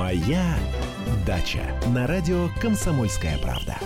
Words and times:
Моя 0.00 0.56
дача 1.26 1.60
на 1.88 2.06
радио 2.06 2.48
Комсомольская 2.58 3.36
правда. 3.36 3.76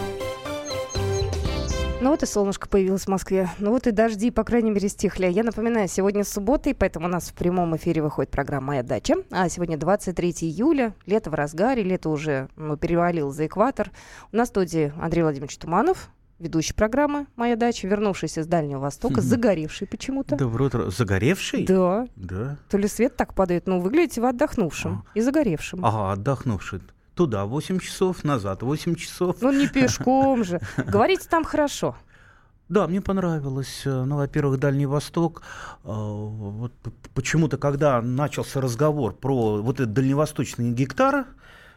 Ну 2.01 2.11
вот 2.11 2.23
и 2.23 2.27
солнышко 2.27 2.69
появилось 2.69 3.03
в 3.03 3.09
Москве. 3.09 3.49
Ну 3.59 3.73
вот 3.73 3.89
и 3.89 3.91
дожди, 3.91 4.31
по 4.31 4.45
крайней 4.45 4.71
мере, 4.71 4.89
стихли. 4.89 5.27
Я 5.27 5.43
напоминаю, 5.43 5.89
сегодня 5.89 6.23
суббота, 6.23 6.71
и 6.71 6.73
поэтому 6.73 7.07
у 7.07 7.09
нас 7.09 7.31
в 7.31 7.35
прямом 7.35 7.75
эфире 7.75 8.01
выходит 8.01 8.31
программа 8.31 8.69
«Моя 8.69 8.85
дача». 8.85 9.17
А 9.33 9.49
сегодня 9.49 9.77
23 9.77 10.31
июля, 10.43 10.95
лето 11.05 11.31
в 11.31 11.35
разгаре, 11.35 11.83
лето 11.83 12.11
уже 12.11 12.49
ну, 12.55 12.77
перевалил 12.77 13.33
за 13.33 13.47
экватор. 13.47 13.91
У 14.31 14.37
нас 14.37 14.51
в 14.51 14.53
студии 14.53 14.93
Андрей 15.01 15.23
Владимирович 15.23 15.59
Туманов, 15.59 16.11
ведущий 16.39 16.75
программы 16.75 17.27
«Моя 17.37 17.57
дача», 17.57 17.87
вернувшийся 17.89 18.43
с 18.43 18.47
Дальнего 18.47 18.81
Востока, 18.81 19.21
загоревший 19.21 19.87
почему-то. 19.87 20.37
Доброе 20.37 20.67
утро. 20.67 20.91
Загоревший? 20.91 21.65
Да. 21.67 22.07
Да. 22.17 22.57
То 22.69 22.79
ли 22.79 22.89
свет 22.89 23.17
так 23.17 23.35
падает, 23.35 23.67
но 23.67 23.81
выглядите 23.81 24.21
вы 24.21 24.29
отдохнувшим 24.29 25.05
и 25.15 25.21
загоревшим. 25.21 25.85
Ага, 25.85 26.13
отдохнувший. 26.13 26.81
Туда 27.15 27.45
8 27.45 27.79
часов, 27.79 28.25
назад 28.25 28.63
8 28.63 28.95
часов. 28.97 29.37
Ну 29.41 29.53
не 29.53 29.69
пешком 29.73 30.43
же. 30.45 30.61
Говорите, 30.77 31.29
там 31.29 31.45
хорошо. 31.45 31.95
Да, 32.69 32.89
мне 32.89 33.01
понравилось. 33.03 33.83
Ну, 33.85 34.17
во-первых, 34.17 34.59
Дальний 34.59 34.87
Восток. 34.87 35.43
э, 35.85 35.89
Вот 35.89 36.73
почему-то, 37.15 37.59
когда 37.59 38.01
начался 38.03 38.61
разговор 38.61 39.15
про 39.15 39.63
вот 39.63 39.81
этот 39.81 39.93
дальневосточные 39.93 40.73
гектары, 40.73 41.27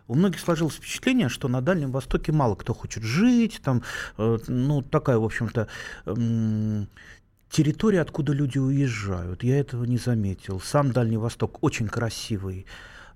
у 0.08 0.16
многих 0.16 0.40
сложилось 0.40 0.76
впечатление, 0.76 1.30
что 1.30 1.48
на 1.48 1.62
Дальнем 1.62 1.92
Востоке 1.92 2.32
мало 2.32 2.56
кто 2.56 2.74
хочет 2.74 3.04
жить. 3.04 3.60
Там, 3.64 3.84
э, 4.18 4.38
ну, 4.48 4.82
такая, 4.82 5.18
в 5.18 5.24
общем-то, 5.24 5.68
территория, 7.50 8.02
откуда 8.02 8.34
люди 8.34 8.58
уезжают. 8.58 9.44
Я 9.44 9.60
этого 9.60 9.84
не 9.86 9.98
заметил. 9.98 10.60
Сам 10.60 10.92
Дальний 10.92 11.18
Восток 11.18 11.64
очень 11.64 11.88
красивый, 11.88 12.66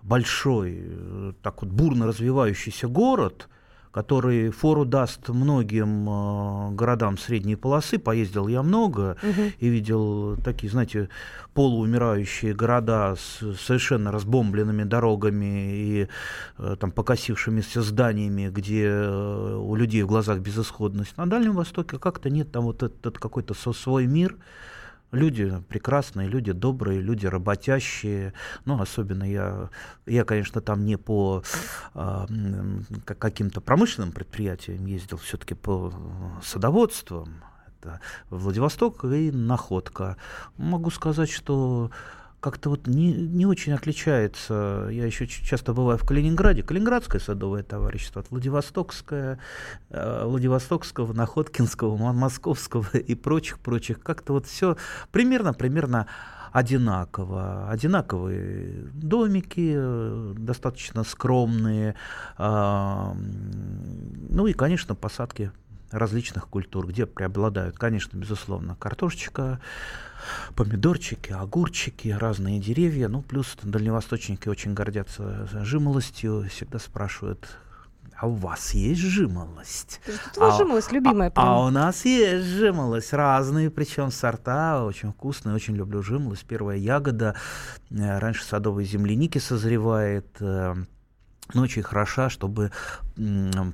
большой, 0.02 0.82
э, 0.84 1.34
так 1.42 1.62
вот 1.62 1.72
бурно 1.72 2.08
развивающийся 2.08 2.88
город– 2.88 3.48
который 3.92 4.52
фору 4.52 4.86
даст 4.86 5.30
многим 5.30 6.10
э, 6.10 6.72
городам 6.72 7.18
средней 7.18 7.56
полосы. 7.56 8.00
Поездил 8.00 8.48
я 8.48 8.64
много 8.64 9.18
и 9.60 9.68
видел 9.68 10.38
такие, 10.38 10.72
знаете, 10.72 11.10
полуумирающие 11.54 12.54
города 12.54 13.16
с 13.16 13.56
совершенно 13.58 14.12
разбомбленными 14.12 14.84
дорогами 14.84 15.76
и 15.76 16.08
э, 16.58 16.76
там 16.80 16.92
покосившимися 16.92 17.82
зданиями, 17.82 18.50
где 18.50 18.88
э, 18.88 19.56
у 19.56 19.76
людей 19.76 20.04
в 20.04 20.08
глазах 20.08 20.40
безысходность. 20.40 21.18
На 21.18 21.26
Дальнем 21.26 21.54
Востоке 21.54 21.98
как-то 21.98 22.30
нет, 22.30 22.52
там 22.52 22.64
вот 22.64 22.84
этот 22.84 23.20
какой-то 23.20 23.54
свой 23.54 24.06
мир. 24.06 24.36
Люди 25.12 25.62
прекрасные, 25.68 26.28
люди 26.30 26.54
добрые, 26.54 27.02
люди 27.02 27.26
работящие. 27.26 28.34
Ну, 28.66 28.82
особенно 28.82 29.24
я, 29.24 29.70
я 30.06 30.24
конечно, 30.24 30.62
там 30.62 30.86
не 30.86 30.98
по 30.98 31.44
к- 31.94 33.16
каким-то 33.16 33.60
промышленным 33.60 34.14
предприятиям 34.14 34.86
ездил, 34.86 35.18
все-таки 35.18 35.54
по 35.54 35.94
садоводству. 36.42 37.28
Это 37.80 38.00
Владивосток 38.30 39.04
и 39.04 39.32
Находка. 39.32 40.16
Могу 40.58 40.92
сказать, 40.92 41.30
что 41.30 41.92
как-то 42.42 42.72
вот 42.72 42.88
не, 42.88 43.14
не 43.14 43.46
очень 43.46 43.72
отличается. 43.72 44.90
Я 44.92 45.06
еще 45.06 45.28
часто 45.28 45.74
бываю 45.74 46.00
в 46.00 46.06
Калининграде. 46.06 46.64
Калининградское 46.64 47.22
садовое 47.22 47.62
товарищество, 47.62 48.22
от 48.22 48.32
Владивостокское, 48.32 49.38
э, 49.92 50.26
Владивостокского, 50.26 51.14
Находкинского, 51.14 51.96
Мо- 51.96 52.14
Московского 52.14 52.88
и 52.98 53.14
прочих-прочих. 53.14 54.02
Как-то 54.02 54.34
вот 54.34 54.48
все 54.48 54.76
примерно-примерно 55.12 56.08
одинаково. 56.52 57.70
Одинаковые 57.70 58.88
домики, 58.92 59.74
э, 59.76 60.34
достаточно 60.36 61.04
скромные. 61.04 61.96
Ну 62.40 63.16
и, 64.48 64.54
конечно, 64.54 64.96
посадки 64.96 65.52
различных 65.92 66.48
культур, 66.48 66.88
где 66.88 67.06
преобладают, 67.06 67.78
конечно, 67.78 68.18
безусловно, 68.18 68.76
картошечка, 68.76 69.60
помидорчики, 70.56 71.32
огурчики, 71.32 72.10
разные 72.10 72.60
деревья. 72.60 73.08
Ну, 73.08 73.22
плюс 73.22 73.58
дальневосточники 73.62 74.48
очень 74.50 74.74
гордятся 74.74 75.48
жимолостью, 75.64 76.48
всегда 76.50 76.80
спрашивают, 76.80 77.58
а 78.16 78.28
у 78.28 78.36
вас 78.36 78.74
есть 78.74 79.02
жимолость? 79.02 80.00
Тут 80.06 80.38
вложимость 80.38 80.92
любимая. 80.92 81.30
А, 81.30 81.42
а 81.42 81.46
прям. 81.46 81.66
у 81.66 81.70
нас 81.72 82.06
есть 82.06 82.46
жимолость, 82.46 83.14
разные, 83.14 83.72
причем 83.72 84.12
сорта, 84.12 84.84
очень 84.84 85.12
вкусные, 85.12 85.56
очень 85.56 85.76
люблю 85.76 86.04
жимолость. 86.04 86.46
Первая 86.46 86.78
ягода, 86.78 87.36
э, 87.90 88.20
раньше 88.20 88.44
садовой 88.44 88.86
земляники 88.86 89.40
созревает, 89.40 90.28
э, 91.54 91.58
ну, 91.58 91.64
очень 91.64 91.84
хороша, 91.84 92.30
чтобы 92.30 92.72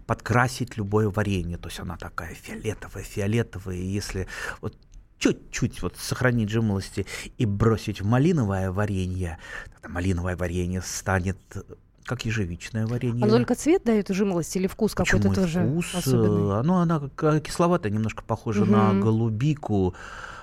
подкрасить 0.06 0.78
любое 0.78 1.10
варенье. 1.10 1.58
То 1.58 1.70
есть 1.70 1.80
она 1.80 1.98
такая 1.98 2.34
фиолетовая, 2.36 3.04
фиолетовая. 3.04 3.76
И 3.76 3.86
если 3.86 4.28
вот 4.62 4.78
чуть-чуть 5.20 5.82
вот 5.82 5.98
сохранить 5.98 6.50
жимолости 6.50 7.06
и 7.38 7.46
бросить 7.46 8.02
в 8.02 8.06
малиновое 8.06 8.72
варенье, 8.72 9.38
тогда 9.74 9.90
малиновое 9.90 10.36
варенье 10.36 10.82
станет 10.82 11.38
э, 11.56 11.62
как 12.04 12.26
ежевичное 12.26 12.86
варенье. 12.88 13.24
Оно 13.24 13.38
только 13.38 13.56
цвет 13.56 13.84
дает 13.84 14.08
жимолость 14.10 14.56
или 14.56 14.68
вкус 14.68 14.94
какой-то 14.96 15.34
тоже 15.34 15.68
вкус? 15.68 15.94
э, 15.94 15.98
особенный? 15.98 16.60
Оно, 16.60 16.80
она 16.80 17.10
как 17.16 17.44
кисловатая, 17.44 17.92
немножко 17.92 18.24
похожа 18.24 18.66
на 18.66 18.92
Мгм. 18.92 19.02
голубику. 19.02 19.96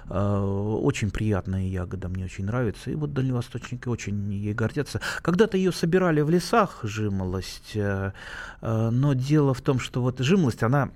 Э, 0.09 0.38
Очень 0.82 1.10
приятная 1.10 1.66
ягода, 1.66 2.09
мне 2.09 2.25
очень 2.25 2.44
нравится. 2.44 2.91
И 2.91 2.94
вот 2.94 3.12
дальневосточники 3.12 3.88
очень 3.88 4.32
ей 4.32 4.54
гордятся. 4.54 5.00
Когда-то 5.22 5.56
ее 5.56 5.72
собирали 5.72 6.20
в 6.20 6.31
лесах, 6.31 6.81
жимолость. 6.82 7.72
э, 7.75 8.12
э, 8.60 8.91
Но 8.91 9.15
дело 9.15 9.54
в 9.54 9.60
том, 9.60 9.78
что 9.78 10.03
вот 10.03 10.20
жимолость, 10.20 10.62
она 10.62 10.91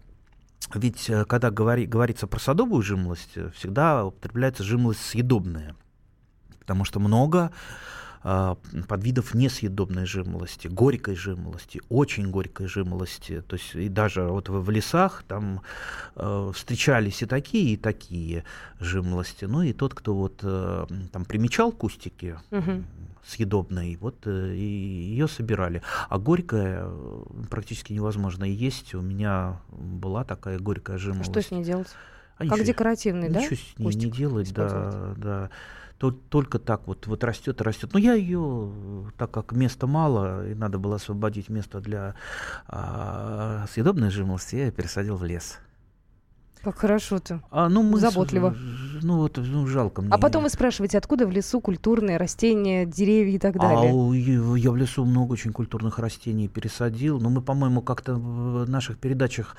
ведь 0.74 1.08
э, 1.08 1.24
когда 1.24 1.50
говори- 1.50 1.86
говорится 1.86 2.26
про 2.26 2.38
садовую 2.38 2.82
жимолость, 2.82 3.32
э, 3.36 3.50
всегда 3.54 4.04
употребляется 4.04 4.62
жимолость 4.64 5.04
съедобная. 5.06 5.74
Потому 6.58 6.84
что 6.84 7.00
много 7.00 7.38
а, 7.38 7.50
подвидов 8.22 9.34
несъедобной 9.34 10.04
жимолости, 10.06 10.68
горькой 10.68 11.14
жимолости, 11.14 11.80
очень 11.88 12.30
горькой 12.30 12.66
жимолости. 12.66 13.42
То 13.46 13.56
есть 13.56 13.74
и 13.74 13.88
даже 13.88 14.22
вот 14.24 14.48
в, 14.48 14.70
лесах 14.70 15.24
там 15.28 15.62
э, 16.16 16.50
встречались 16.54 17.22
и 17.22 17.26
такие, 17.26 17.74
и 17.74 17.76
такие 17.76 18.44
жимолости. 18.80 19.44
Ну 19.44 19.62
и 19.62 19.72
тот, 19.72 19.94
кто 19.94 20.14
вот 20.14 20.40
э, 20.42 20.86
там 21.12 21.24
примечал 21.24 21.72
кустики 21.72 22.36
Мгм. 22.50 22.84
съедобной, 23.24 23.96
вот 24.00 24.26
э, 24.26 24.54
и 24.54 24.64
ее 24.64 25.28
собирали. 25.28 25.82
А 26.08 26.18
горькая 26.18 26.88
практически 27.50 27.92
невозможно 27.92 28.44
есть. 28.44 28.94
У 28.94 29.00
меня 29.00 29.60
была 29.70 30.24
такая 30.24 30.58
горькая 30.58 30.96
А 30.96 30.98
жимолость. 30.98 31.30
Что 31.30 31.42
с 31.42 31.50
ней 31.50 31.62
делать? 31.64 31.88
А 32.36 32.42
Как 32.44 32.52
ничего- 32.52 32.66
декоративный, 32.66 33.28
да? 33.30 33.40
Ничего 33.40 33.56
с 33.56 33.78
ней 33.96 34.06
не 34.06 34.10
делать, 34.10 34.52
да, 34.54 35.14
да. 35.16 35.50
То- 35.98 36.12
Только 36.12 36.58
так 36.58 36.86
вот, 36.86 37.06
вот 37.06 37.24
растет 37.24 37.60
и 37.60 37.64
растет. 37.64 37.90
Но 37.92 37.98
я 37.98 38.14
ее, 38.14 38.70
так 39.18 39.30
как 39.32 39.52
места 39.52 39.86
мало, 39.86 40.46
и 40.48 40.54
надо 40.54 40.78
было 40.78 40.96
освободить 40.96 41.48
место 41.48 41.80
для 41.80 42.14
а, 42.68 43.66
съедобной 43.72 44.10
жимолости, 44.10 44.56
я 44.56 44.66
ее 44.66 44.72
пересадил 44.72 45.16
в 45.16 45.24
лес. 45.24 45.58
Как 46.62 46.76
хорошо-то. 46.78 47.40
А, 47.50 47.68
ну, 47.68 47.82
мы 47.82 47.98
с- 47.98 48.02
Заботливо. 48.02 48.54
ну, 49.02 49.16
вот, 49.18 49.38
ну, 49.38 49.66
жалко 49.66 50.02
мне. 50.02 50.10
А 50.12 50.18
потом 50.18 50.42
вы 50.42 50.50
спрашиваете, 50.50 50.98
откуда 50.98 51.26
в 51.26 51.30
лесу 51.30 51.60
культурные 51.60 52.16
растения, 52.16 52.84
деревья 52.84 53.36
и 53.36 53.38
так 53.38 53.56
А 53.56 53.58
далее? 53.60 53.92
я 54.20 54.56
я 54.56 54.70
в 54.72 54.76
лесу 54.76 55.04
много 55.04 55.32
очень 55.32 55.52
культурных 55.52 55.98
растений 56.00 56.48
пересадил. 56.48 57.20
Но 57.20 57.30
мы, 57.30 57.42
по-моему, 57.42 57.80
как-то 57.82 58.14
в 58.16 58.68
наших 58.68 58.98
передачах 58.98 59.56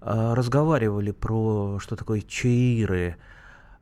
а, 0.00 0.34
разговаривали 0.34 1.10
про 1.10 1.78
что 1.80 1.96
такое 1.96 2.20
чаиры. 2.20 3.16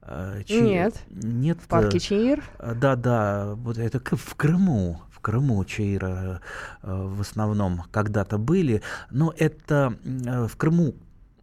А, 0.03 0.41
чаи- 0.43 0.61
Нет. 0.63 0.95
Нет. 1.11 1.59
В 1.61 1.69
парке 1.69 1.99
э, 1.99 2.01
Чаир? 2.01 2.43
Да, 2.59 2.97
да, 2.97 3.55
вот 3.57 3.79
это 3.79 4.01
в 4.17 4.35
Крыму, 4.35 5.01
в 5.11 5.21
Крыму 5.21 5.65
чаира 5.65 6.41
э, 6.83 6.93
в 6.93 7.21
основном 7.21 7.83
когда-то 7.91 8.39
были, 8.39 8.83
но 9.11 9.33
это 9.37 9.95
э, 10.05 10.47
в 10.47 10.57
Крыму 10.57 10.95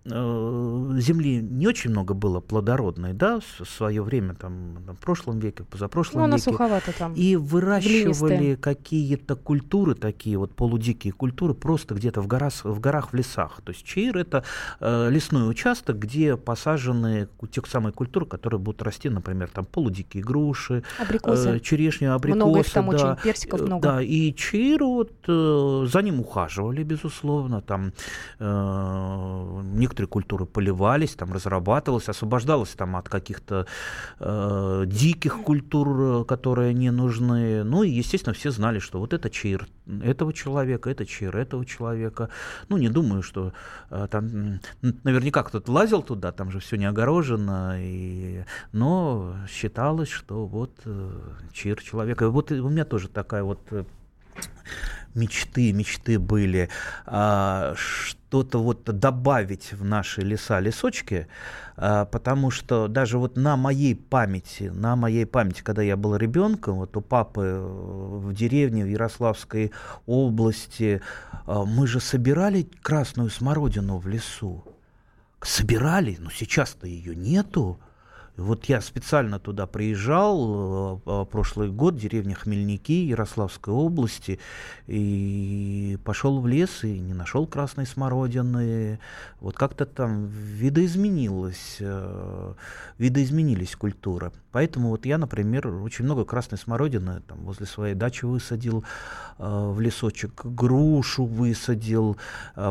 земли 0.07 1.42
не 1.42 1.68
очень 1.68 1.92
много 1.92 2.13
было 2.13 2.39
плодородной, 2.39 3.13
да, 3.13 3.39
в 3.59 3.65
свое 3.65 4.01
время, 4.01 4.33
там, 4.36 4.77
в 4.88 5.04
прошлом 5.04 5.39
веке, 5.39 5.63
позапрошлом 5.63 6.19
Ну, 6.21 6.25
она 6.25 6.38
веке. 6.38 6.51
суховата 6.51 6.92
там. 6.98 7.13
И 7.13 7.36
выращивали 7.36 8.56
какие-то 8.56 9.36
культуры, 9.36 9.95
такие 9.95 10.38
вот 10.38 10.56
полудикие 10.56 11.13
культуры, 11.13 11.54
просто 11.54 11.95
где-то 11.95 12.21
в 12.21 12.27
горах, 12.27 12.54
в 12.63 12.80
горах, 12.80 13.12
в 13.12 13.15
лесах. 13.15 13.62
То 13.63 13.71
есть 13.71 13.83
Чаир– 13.86 14.18
это 14.19 14.44
э, 14.80 15.09
лесной 15.09 15.50
участок, 15.50 16.00
где 16.00 16.38
посажены 16.38 17.27
те 17.51 17.62
самые 17.68 17.92
культуры, 17.94 18.25
которые 18.25 18.60
будут 18.60 18.81
расти, 18.81 19.10
например, 19.10 19.50
там 19.53 19.65
полудикие 19.65 20.24
груши, 20.24 20.83
Абрикосы. 21.00 21.50
э, 21.50 21.60
черешня, 21.60 22.13
абрикосы. 22.15 22.45
Много 22.45 22.60
их 22.60 22.71
там 22.71 22.89
да. 22.89 22.95
очень, 22.95 23.24
персиков 23.24 23.62
Э, 23.62 23.65
много. 23.65 23.81
Да, 23.88 24.01
и 24.01 24.33
Чаир, 24.33 24.83
вот, 24.83 25.12
э, 25.27 25.86
за 25.92 26.01
ним 26.01 26.19
ухаживали, 26.19 26.83
безусловно. 26.83 27.62
Там 27.62 27.92
э, 28.39 29.62
никто 29.74 29.96
некоторые 29.97 30.07
культуры 30.07 30.45
поливались, 30.45 31.15
там 31.15 31.33
разрабатывалось, 31.33 32.09
освобождалось 32.09 32.69
там 32.69 32.95
от 32.95 33.09
каких-то 33.09 33.65
э, 34.19 34.83
диких 34.85 35.41
культур, 35.44 36.25
которые 36.25 36.73
не 36.73 36.91
нужны. 36.91 37.63
Ну 37.63 37.83
и, 37.83 37.89
естественно, 37.89 38.33
все 38.33 38.51
знали, 38.51 38.79
что 38.79 38.99
вот 38.99 39.13
это 39.13 39.29
чир 39.29 39.67
этого 40.03 40.33
человека, 40.33 40.89
это 40.89 41.05
чир 41.05 41.35
этого 41.35 41.65
человека. 41.65 42.29
Ну, 42.69 42.77
не 42.77 42.89
думаю, 42.89 43.23
что 43.23 43.53
э, 43.89 44.07
там 44.11 44.59
наверняка 45.03 45.44
кто-то 45.44 45.71
лазил 45.71 46.03
туда, 46.03 46.31
там 46.31 46.51
же 46.51 46.59
все 46.59 46.77
не 46.77 46.85
огорожено, 46.85 47.77
и... 47.79 48.43
но 48.73 49.35
считалось, 49.50 50.09
что 50.09 50.45
вот 50.45 50.71
э, 50.85 51.09
чир 51.53 51.81
человека. 51.81 52.29
Вот 52.29 52.51
у 52.51 52.69
меня 52.69 52.85
тоже 52.85 53.07
такая 53.07 53.43
вот 53.43 53.59
э, 53.71 53.83
мечты, 55.17 55.73
мечты 55.73 56.19
были 56.19 56.69
а, 57.05 57.73
что-то 57.75 58.63
вот 58.63 58.83
добавить 58.85 59.73
в 59.73 59.83
наши 59.83 60.21
леса, 60.21 60.59
лесочки, 60.59 61.27
а, 61.75 62.05
потому 62.05 62.51
что 62.51 62.87
даже 62.87 63.17
вот 63.17 63.35
на 63.35 63.57
моей 63.57 63.95
памяти, 63.95 64.71
на 64.73 64.95
моей 64.95 65.25
памяти, 65.25 65.61
когда 65.63 65.81
я 65.81 65.97
был 65.97 66.15
ребенком, 66.15 66.75
вот 66.75 66.95
у 66.95 67.01
папы 67.01 67.59
в 67.59 68.33
деревне 68.33 68.85
в 68.85 68.87
Ярославской 68.87 69.71
области, 70.05 71.01
а, 71.45 71.65
мы 71.65 71.87
же 71.87 71.99
собирали 71.99 72.69
красную 72.81 73.29
смородину 73.29 73.97
в 73.97 74.07
лесу. 74.07 74.63
Собирали, 75.41 76.17
но 76.19 76.29
сейчас-то 76.29 76.87
ее 76.87 77.15
нету. 77.15 77.79
Вот 78.38 78.66
я 78.66 78.81
специально 78.81 79.39
туда 79.39 79.66
приезжал 79.66 81.01
э, 81.04 81.25
прошлый 81.25 81.72
год, 81.72 81.98
деревня 81.98 82.36
Хмельники, 82.36 82.92
Ярославской 82.92 83.74
области, 83.74 84.39
и 84.86 85.98
пошел 86.04 86.39
в 86.39 86.45
лес 86.45 86.84
и 86.84 87.00
не 87.00 87.16
нашел 87.16 87.48
красной 87.48 87.88
смородины. 87.88 89.00
Вот 89.39 89.56
как-то 89.56 89.88
там 89.88 90.28
видоизменилось, 90.28 91.78
э, 91.80 92.54
видоизменились 93.00 93.75
культура. 93.75 94.31
Поэтому 94.51 94.89
вот 94.89 95.07
я, 95.07 95.18
например, 95.18 95.68
очень 95.68 96.06
много 96.06 96.24
красной 96.24 96.60
смородины 96.60 97.22
там, 97.22 97.39
возле 97.39 97.66
своей 97.66 97.95
дачи 97.95 98.25
высадил, 98.25 98.84
э, 99.39 99.72
в 99.74 99.80
лесочек 99.80 100.45
грушу 100.45 101.25
высадил, 101.25 102.18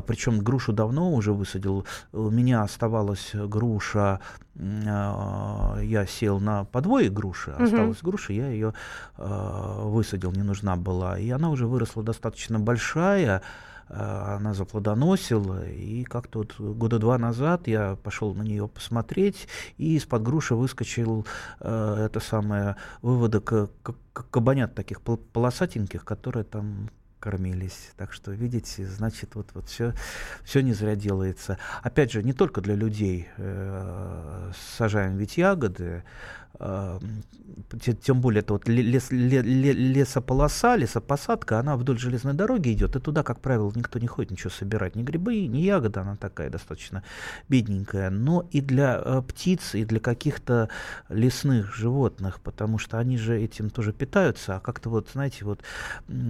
причем 0.06 0.38
грушу 0.38 0.72
давно 0.72 1.12
уже 1.12 1.32
высадил. 1.32 1.84
У 2.12 2.30
меня 2.30 2.62
оставалась 2.62 3.32
груша 3.34 4.20
а, 5.56 5.80
я 5.80 6.06
сел 6.06 6.40
на 6.40 6.64
подвое 6.64 7.08
груши, 7.10 7.50
угу. 7.52 7.64
осталась 7.64 8.02
груша, 8.02 8.32
я 8.32 8.48
ее 8.48 8.74
э, 9.16 9.80
высадил, 9.84 10.32
не 10.32 10.42
нужна 10.42 10.76
была. 10.76 11.18
И 11.18 11.30
она 11.30 11.50
уже 11.50 11.66
выросла 11.66 12.02
достаточно 12.02 12.58
большая, 12.58 13.42
э, 13.88 13.94
она 13.94 14.54
заплодоносила, 14.54 15.66
и 15.66 16.04
как-то 16.04 16.40
вот 16.40 16.58
года 16.58 16.98
два 16.98 17.18
назад 17.18 17.68
я 17.68 17.96
пошел 18.02 18.34
на 18.34 18.42
нее 18.42 18.68
посмотреть, 18.68 19.48
и 19.78 19.96
из-под 19.96 20.22
груши 20.22 20.54
выскочил 20.54 21.26
э, 21.60 22.06
это 22.06 22.20
самое 22.20 22.76
выводок 23.02 23.70
кабанят 24.12 24.74
таких 24.74 25.00
полосатеньких, 25.00 26.04
которые 26.04 26.44
там 26.44 26.90
кормились. 27.20 27.90
Так 27.96 28.12
что, 28.12 28.32
видите, 28.32 28.86
значит, 28.86 29.34
вот, 29.34 29.50
вот 29.54 29.68
все, 29.68 29.94
все 30.44 30.60
не 30.62 30.72
зря 30.72 30.96
делается. 30.96 31.58
Опять 31.82 32.12
же, 32.12 32.22
не 32.22 32.32
только 32.32 32.60
для 32.60 32.74
людей 32.74 33.28
э, 33.36 34.52
сажаем 34.76 35.16
ведь 35.16 35.36
ягоды, 35.36 36.04
тем 38.02 38.20
более 38.20 38.40
это 38.40 38.54
вот 38.54 38.68
лес, 38.68 39.10
лес, 39.10 39.44
лесополоса, 39.44 40.76
лесопосадка, 40.76 41.58
она 41.58 41.76
вдоль 41.76 41.98
железной 41.98 42.34
дороги 42.34 42.72
идет, 42.72 42.96
и 42.96 43.00
туда, 43.00 43.22
как 43.22 43.40
правило, 43.40 43.70
никто 43.74 43.98
не 43.98 44.06
ходит 44.06 44.30
ничего 44.30 44.50
собирать, 44.50 44.96
ни 44.96 45.02
грибы, 45.02 45.46
ни 45.46 45.58
ягоды, 45.58 46.00
она 46.00 46.16
такая 46.16 46.50
достаточно 46.50 47.02
бедненькая, 47.48 48.10
но 48.10 48.46
и 48.50 48.60
для 48.60 49.00
э, 49.04 49.22
птиц, 49.22 49.74
и 49.74 49.84
для 49.84 50.00
каких-то 50.00 50.68
лесных 51.08 51.74
животных, 51.74 52.40
потому 52.40 52.78
что 52.78 52.98
они 52.98 53.18
же 53.18 53.38
этим 53.38 53.70
тоже 53.70 53.92
питаются, 53.92 54.56
а 54.56 54.60
как-то 54.60 54.90
вот, 54.90 55.08
знаете, 55.12 55.44
вот 55.44 55.60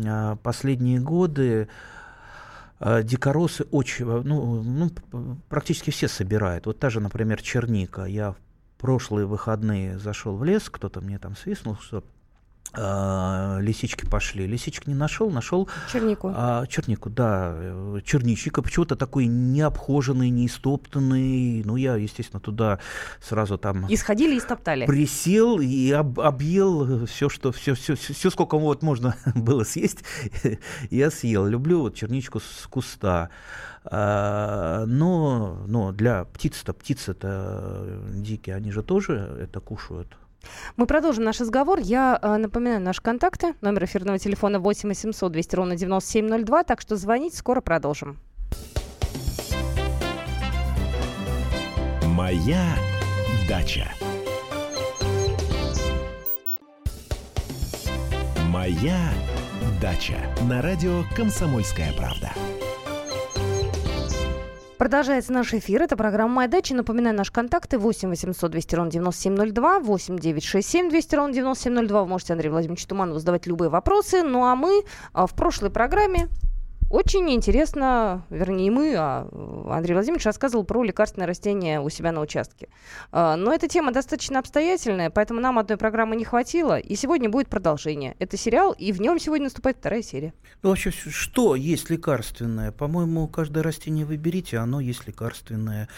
а, 0.06 0.37
последние 0.37 1.00
годы 1.00 1.69
э, 2.81 3.02
дикоросы 3.02 3.64
очень, 3.70 4.06
ну, 4.06 4.62
ну, 4.62 4.90
практически 5.49 5.90
все 5.90 6.08
собирают. 6.08 6.67
Вот 6.67 6.78
та 6.78 6.90
же, 6.90 7.00
например, 7.00 7.43
черника. 7.43 8.05
Я 8.05 8.32
в 8.32 8.37
прошлые 8.78 9.26
выходные 9.26 9.99
зашел 9.99 10.37
в 10.37 10.44
лес, 10.44 10.69
кто-то 10.70 11.00
мне 11.00 11.19
там 11.19 11.37
свистнул, 11.37 11.76
что 11.76 12.05
лисички 12.74 14.04
пошли. 14.06 14.46
Лисичек 14.46 14.86
не 14.86 14.94
нашел, 14.94 15.30
нашел 15.30 15.68
чернику. 15.92 16.32
А, 16.34 16.66
чернику, 16.66 17.10
да, 17.10 17.54
черничика, 18.04 18.62
почему-то 18.62 18.96
такой 18.96 19.26
необхоженный, 19.26 20.30
неистоптанный. 20.30 21.62
Ну, 21.64 21.76
я, 21.76 21.96
естественно, 21.96 22.40
туда 22.40 22.78
сразу 23.20 23.58
там... 23.58 23.86
И 23.86 23.96
сходили 23.96 24.36
и 24.36 24.40
стоптали. 24.40 24.86
Присел 24.86 25.60
и 25.60 25.90
об, 25.92 26.20
объел 26.20 27.06
все, 27.06 27.28
что, 27.28 27.52
все, 27.52 27.74
все, 27.74 27.94
все, 27.94 28.12
все, 28.12 28.30
сколько 28.30 28.58
вот 28.58 28.82
можно 28.82 29.16
было 29.34 29.64
съесть, 29.64 30.04
я 30.90 31.10
съел. 31.10 31.46
Люблю 31.46 31.80
вот 31.80 31.94
черничку 31.94 32.40
с 32.40 32.66
куста. 32.66 33.30
А, 33.84 34.84
но, 34.86 35.62
но 35.66 35.92
для 35.92 36.24
птиц-то, 36.24 36.72
птицы-то 36.72 38.00
дикие, 38.14 38.56
они 38.56 38.72
же 38.72 38.82
тоже 38.82 39.36
это 39.40 39.60
кушают. 39.60 40.16
Мы 40.76 40.87
продолжим 40.87 41.25
наш 41.25 41.40
разговор. 41.40 41.78
Я 41.81 42.19
э, 42.20 42.37
напоминаю 42.37 42.81
наши 42.81 43.00
контакты. 43.02 43.54
Номер 43.60 43.84
эфирного 43.84 44.19
телефона 44.19 44.58
8 44.58 44.88
800 44.88 45.32
200 45.32 45.56
ровно 45.56 45.76
9702. 45.76 46.64
Так 46.64 46.81
что 46.81 46.96
звоните, 46.96 47.37
скоро 47.37 47.60
продолжим. 47.60 48.19
Моя 52.04 52.64
дача. 53.48 53.88
Моя 58.49 59.10
дача. 59.81 60.16
На 60.49 60.62
радио 60.62 61.04
«Комсомольская 61.14 61.92
правда». 61.92 62.32
Продолжается 64.78 65.32
наш 65.32 65.55
эфир. 65.55 65.81
Это 65.81 65.96
программа 65.96 66.34
«Моя 66.34 66.49
дача». 66.49 66.75
Напоминаю, 66.75 67.17
наши 67.17 67.32
контакты 67.32 67.78
8 67.78 68.11
800 68.11 68.50
200 68.50 68.75
ровно 68.75 68.90
9702, 68.90 69.81
8 69.81 70.19
967 70.19 70.90
200 70.90 71.14
ровно 71.14 71.32
9702. 71.32 72.02
Вы 72.02 72.06
можете 72.06 72.34
Андрею 72.34 72.52
Владимировичу 72.52 72.87
Туманову 72.87 73.19
задавать 73.19 73.46
любые 73.46 73.70
вопросы. 73.70 74.23
Ну 74.23 74.44
а 74.44 74.55
мы 74.55 74.84
а, 75.14 75.26
в 75.26 75.32
прошлой 75.34 75.70
программе 75.70 76.28
очень 76.88 77.29
интересно, 77.31 78.25
вернее, 78.31 78.71
мы, 78.71 78.94
а 78.97 79.29
Андрей 79.69 79.94
Владимирович 79.94 80.25
рассказывал 80.25 80.65
про 80.65 80.85
лекарственное 80.85 81.27
растение 81.27 81.81
у 81.81 81.88
себя 81.88 82.12
на 82.12 82.21
участке. 82.21 82.69
А, 83.11 83.37
но 83.37 83.53
эта 83.53 83.69
тема 83.69 83.93
достаточно 83.93 84.38
обстоятельная, 84.38 85.11
поэтому 85.11 85.41
нам 85.41 85.59
одной 85.59 85.79
программы 85.79 86.17
не 86.17 86.25
хватило. 86.25 86.79
И 86.79 86.94
сегодня 86.94 87.29
будет 87.29 87.49
продолжение. 87.49 88.15
Это 88.19 88.37
сериал, 88.37 88.73
и 88.73 88.93
в 88.93 89.00
нем 89.00 89.19
сегодня 89.19 89.44
наступает 89.44 89.79
вторая 89.79 90.03
серия. 90.03 90.33
Ну, 90.62 90.71
вообще, 90.71 90.91
что 90.91 91.56
есть 91.56 91.90
лекарственное? 91.90 92.71
По-моему, 92.71 93.26
каждое 93.28 93.62
растение 93.62 94.05
выберите, 94.05 94.59
оно 94.59 94.81
есть 94.81 95.07
лекарственное. 95.07 95.88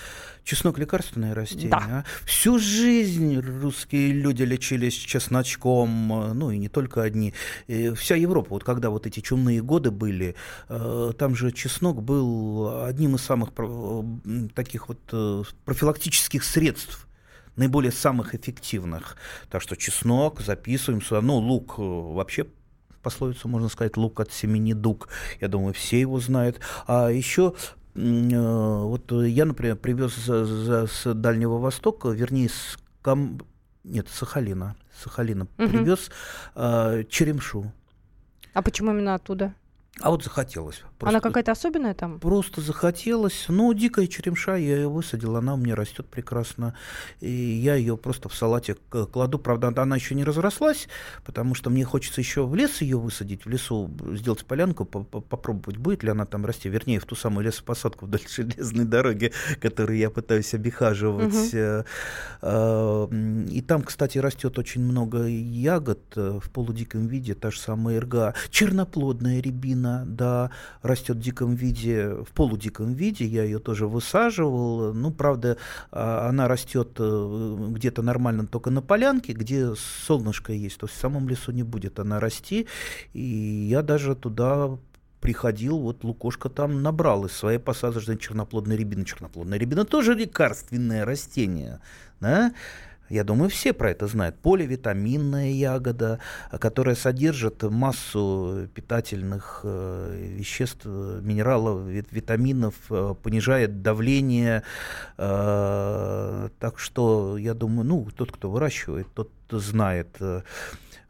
Чеснок 0.48 0.78
лекарственное 0.78 1.34
растение. 1.34 1.68
Да. 1.68 1.76
А? 1.90 2.04
Всю 2.24 2.58
жизнь 2.58 3.38
русские 3.38 4.12
люди 4.12 4.44
лечились 4.44 4.94
чесночком, 4.94 6.08
ну 6.08 6.50
и 6.50 6.56
не 6.56 6.70
только 6.70 7.02
одни. 7.02 7.34
И 7.66 7.90
вся 7.90 8.16
Европа, 8.16 8.48
вот 8.52 8.64
когда 8.64 8.88
вот 8.88 9.06
эти 9.06 9.20
чумные 9.20 9.60
годы 9.60 9.90
были, 9.90 10.36
э, 10.70 11.12
там 11.18 11.36
же 11.36 11.52
чеснок 11.52 12.02
был 12.02 12.82
одним 12.86 13.16
из 13.16 13.20
самых 13.20 13.50
таких 14.54 14.88
вот 14.88 15.00
э, 15.12 15.42
профилактических 15.66 16.42
средств 16.42 17.06
наиболее 17.56 17.92
самых 17.92 18.34
эффективных. 18.34 19.18
Так 19.50 19.60
что 19.60 19.76
чеснок 19.76 20.40
записываем 20.40 21.02
сюда. 21.02 21.20
Ну, 21.20 21.36
лук 21.36 21.74
э, 21.76 21.82
вообще 21.82 22.46
пословицу 23.02 23.48
можно 23.48 23.68
сказать, 23.68 23.96
лук 23.96 24.20
от 24.20 24.32
семени 24.32 24.72
дуг. 24.72 25.08
Я 25.40 25.48
думаю, 25.48 25.74
все 25.74 26.00
его 26.00 26.20
знают. 26.20 26.60
А 26.86 27.08
еще 27.08 27.54
вот 28.00 29.10
я, 29.10 29.44
например, 29.44 29.76
привез 29.76 30.14
с 30.14 31.14
Дальнего 31.14 31.58
Востока, 31.58 32.10
вернее, 32.10 32.48
с 32.48 32.78
Кам... 33.02 33.40
Нет, 33.84 34.08
Сахалина. 34.08 34.76
Сахалина 35.02 35.44
угу. 35.58 35.68
привез 35.68 36.10
э, 36.54 37.04
черемшу. 37.08 37.72
А 38.52 38.62
почему 38.62 38.90
именно 38.92 39.14
оттуда? 39.14 39.54
А 40.00 40.10
вот 40.10 40.24
захотелось. 40.24 40.82
Просто, 40.98 41.16
она 41.16 41.20
какая-то 41.20 41.52
особенная 41.52 41.94
там? 41.94 42.18
Просто 42.18 42.60
захотелось. 42.60 43.46
Ну, 43.48 43.72
дикая 43.72 44.08
черемша, 44.08 44.56
я 44.56 44.76
ее 44.76 44.88
высадил, 44.88 45.36
она 45.36 45.54
у 45.54 45.56
меня 45.56 45.76
растет 45.76 46.06
прекрасно. 46.06 46.74
И 47.20 47.30
я 47.30 47.76
ее 47.76 47.96
просто 47.96 48.28
в 48.28 48.34
салате 48.34 48.76
кладу. 49.12 49.38
Правда, 49.38 49.68
она 49.68 49.94
еще 49.94 50.16
не 50.16 50.24
разрослась, 50.24 50.88
потому 51.24 51.54
что 51.54 51.70
мне 51.70 51.84
хочется 51.84 52.20
еще 52.20 52.46
в 52.46 52.54
лес 52.56 52.80
ее 52.80 52.98
высадить, 52.98 53.44
в 53.44 53.48
лесу 53.48 53.88
сделать 54.14 54.44
полянку, 54.44 54.84
попробовать, 54.84 55.76
будет 55.76 56.02
ли 56.02 56.10
она 56.10 56.26
там 56.26 56.44
расти. 56.44 56.68
Вернее, 56.68 56.98
в 56.98 57.04
ту 57.04 57.14
самую 57.14 57.46
лесопосадку 57.46 58.06
вдоль 58.06 58.22
железной 58.28 58.84
дороги, 58.84 59.32
которую 59.60 59.98
я 59.98 60.10
пытаюсь 60.10 60.52
обихаживать. 60.54 61.54
Угу. 61.54 61.84
И 63.50 63.62
там, 63.62 63.82
кстати, 63.82 64.18
растет 64.18 64.58
очень 64.58 64.82
много 64.82 65.26
ягод 65.26 66.00
э, 66.16 66.40
в 66.42 66.50
полудиком 66.50 67.06
виде, 67.06 67.34
та 67.34 67.50
же 67.50 67.60
самая 67.60 67.96
эрга, 67.96 68.34
черноплодная 68.50 69.40
рябина, 69.40 70.04
да, 70.06 70.50
растет 70.88 71.16
в 71.16 71.20
диком 71.20 71.54
виде, 71.54 72.08
в 72.08 72.28
полудиком 72.34 72.94
виде, 72.94 73.24
я 73.24 73.44
ее 73.44 73.58
тоже 73.58 73.86
высаживал, 73.86 74.92
ну, 74.92 75.10
правда, 75.10 75.56
а, 75.90 76.28
она 76.28 76.48
растет 76.48 76.96
э, 76.98 77.56
где-то 77.70 78.02
нормально 78.02 78.46
только 78.46 78.70
на 78.70 78.82
полянке, 78.82 79.32
где 79.32 79.74
солнышко 79.76 80.52
есть, 80.52 80.78
то 80.78 80.86
есть 80.86 80.98
в 80.98 81.00
самом 81.00 81.28
лесу 81.28 81.52
не 81.52 81.62
будет 81.62 82.00
она 82.00 82.18
расти, 82.18 82.66
и 83.12 83.20
я 83.70 83.82
даже 83.82 84.16
туда 84.16 84.78
приходил, 85.20 85.78
вот 85.78 86.04
Лукошка 86.04 86.48
там 86.48 86.82
набрал 86.82 87.26
из 87.26 87.32
своей 87.32 87.58
посадочной 87.58 88.18
черноплодной 88.18 88.76
рябины. 88.76 89.04
Черноплодная 89.04 89.58
рябина 89.58 89.84
тоже 89.84 90.14
лекарственное 90.14 91.04
растение, 91.04 91.80
да? 92.20 92.52
Я 93.08 93.24
думаю, 93.24 93.48
все 93.48 93.72
про 93.72 93.90
это 93.90 94.06
знают. 94.06 94.38
Поливитаминная 94.40 95.50
ягода, 95.50 96.18
которая 96.60 96.94
содержит 96.94 97.62
массу 97.62 98.68
питательных 98.74 99.60
э, 99.64 100.34
веществ, 100.36 100.84
минералов, 100.84 101.86
витаминов, 101.86 102.74
э, 102.90 103.14
понижает 103.22 103.82
давление. 103.82 104.62
Э, 105.16 106.48
так 106.58 106.78
что 106.78 107.38
я 107.38 107.54
думаю, 107.54 107.86
ну, 107.86 108.08
тот, 108.14 108.30
кто 108.32 108.50
выращивает, 108.50 109.06
тот 109.14 109.30
знает 109.50 110.18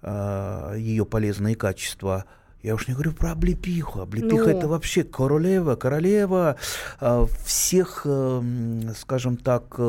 ее 0.00 1.04
полезные 1.04 1.56
качества. 1.56 2.24
Я 2.62 2.76
уж 2.76 2.86
не 2.86 2.94
говорю 2.94 3.12
про 3.12 3.32
облепиху. 3.32 4.00
Облепиха 4.00 4.44
ну. 4.44 4.50
это 4.50 4.68
вообще 4.68 5.02
королева, 5.02 5.74
королева 5.74 6.56
всех, 7.44 8.06
скажем 8.96 9.36
так, 9.38 9.80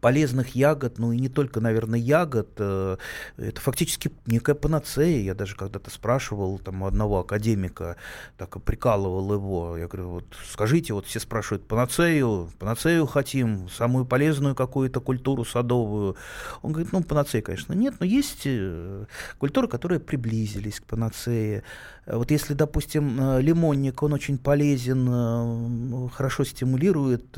полезных 0.00 0.54
ягод, 0.54 0.98
ну 0.98 1.12
и 1.12 1.18
не 1.18 1.28
только, 1.28 1.60
наверное, 1.60 1.98
ягод, 1.98 2.48
э, 2.58 2.96
это 3.36 3.60
фактически 3.60 4.10
некая 4.26 4.54
панацея. 4.54 5.20
Я 5.22 5.34
даже 5.34 5.56
когда-то 5.56 5.90
спрашивал 5.90 6.58
там 6.58 6.84
одного 6.84 7.20
академика, 7.20 7.96
так 8.36 8.56
и 8.56 8.60
прикалывал 8.60 9.32
его. 9.34 9.76
Я 9.76 9.86
говорю, 9.86 10.10
вот 10.10 10.24
скажите, 10.50 10.94
вот 10.94 11.06
все 11.06 11.20
спрашивают 11.20 11.66
панацею, 11.66 12.50
панацею 12.58 13.06
хотим, 13.06 13.68
самую 13.68 14.04
полезную 14.04 14.54
какую-то 14.54 15.00
культуру 15.00 15.44
садовую. 15.44 16.16
Он 16.62 16.72
говорит, 16.72 16.92
ну 16.92 17.02
панацеи, 17.02 17.40
конечно, 17.40 17.72
нет, 17.72 17.94
но 18.00 18.06
есть 18.06 18.42
э, 18.46 19.06
культуры, 19.38 19.68
которые 19.68 20.00
приблизились 20.00 20.80
к 20.80 20.84
панацее. 20.84 21.62
Вот 22.06 22.30
если, 22.30 22.54
допустим, 22.54 23.18
э, 23.20 23.42
лимонник, 23.42 24.02
он 24.02 24.12
очень 24.12 24.38
полезен, 24.38 26.08
хорошо 26.10 26.44
стимулирует 26.44 27.36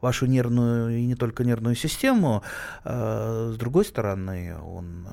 вашу 0.00 0.26
нервную 0.26 0.98
и 0.98 1.06
не 1.06 1.14
только 1.14 1.44
нервную 1.44 1.74
систему. 1.74 2.42
А, 2.84 3.52
с 3.52 3.56
другой 3.56 3.84
стороны, 3.84 4.56
он 4.58 5.06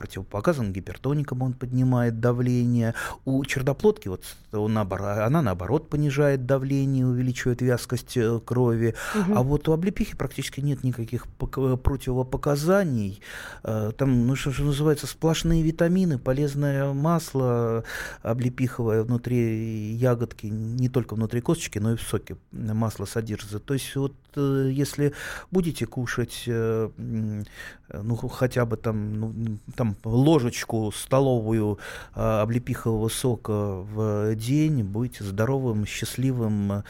противопоказан 0.00 0.72
гипертоником, 0.72 1.42
он 1.42 1.52
поднимает 1.52 2.20
давление. 2.20 2.94
У 3.26 3.44
чердоплодки 3.44 4.08
вот 4.08 4.24
он 4.52 4.72
наоборот, 4.72 5.18
она 5.18 5.42
наоборот 5.42 5.90
понижает 5.90 6.46
давление, 6.46 7.06
увеличивает 7.06 7.60
вязкость 7.60 8.16
э, 8.16 8.40
крови. 8.42 8.94
Угу. 9.14 9.34
А 9.36 9.42
вот 9.42 9.68
у 9.68 9.72
облепихи 9.72 10.16
практически 10.16 10.60
нет 10.60 10.84
никаких 10.84 11.26
противопоказаний. 11.28 13.20
А, 13.62 13.92
там, 13.92 14.26
ну 14.26 14.36
что, 14.36 14.52
что 14.52 14.64
называется, 14.64 15.06
сплошные 15.06 15.62
витамины, 15.62 16.18
полезное 16.18 16.94
масло 16.94 17.84
облепиховое 18.22 19.02
внутри 19.02 19.92
ягодки, 19.94 20.46
не 20.46 20.88
только 20.88 21.14
внутри 21.14 21.40
косточки, 21.40 21.78
но 21.78 21.92
и 21.92 21.96
в 21.96 22.02
соке 22.02 22.36
масло 22.52 23.04
содержится. 23.04 23.58
То 23.58 23.74
есть 23.74 23.94
вот 23.96 24.14
э, 24.36 24.70
если 24.72 25.12
будете 25.50 25.86
кушать 25.86 26.44
э, 26.46 26.90
ну, 26.96 28.16
хотя 28.28 28.64
бы 28.64 28.76
там, 28.76 29.14
ну, 29.20 29.58
там 29.74 29.96
ложечку 30.04 30.92
столовую 30.92 31.78
э, 32.14 32.20
облепихового 32.20 33.08
сока 33.08 33.52
в 33.52 34.34
день, 34.34 34.82
будете 34.82 35.24
здоровым, 35.24 35.86
счастливым. 35.86 36.84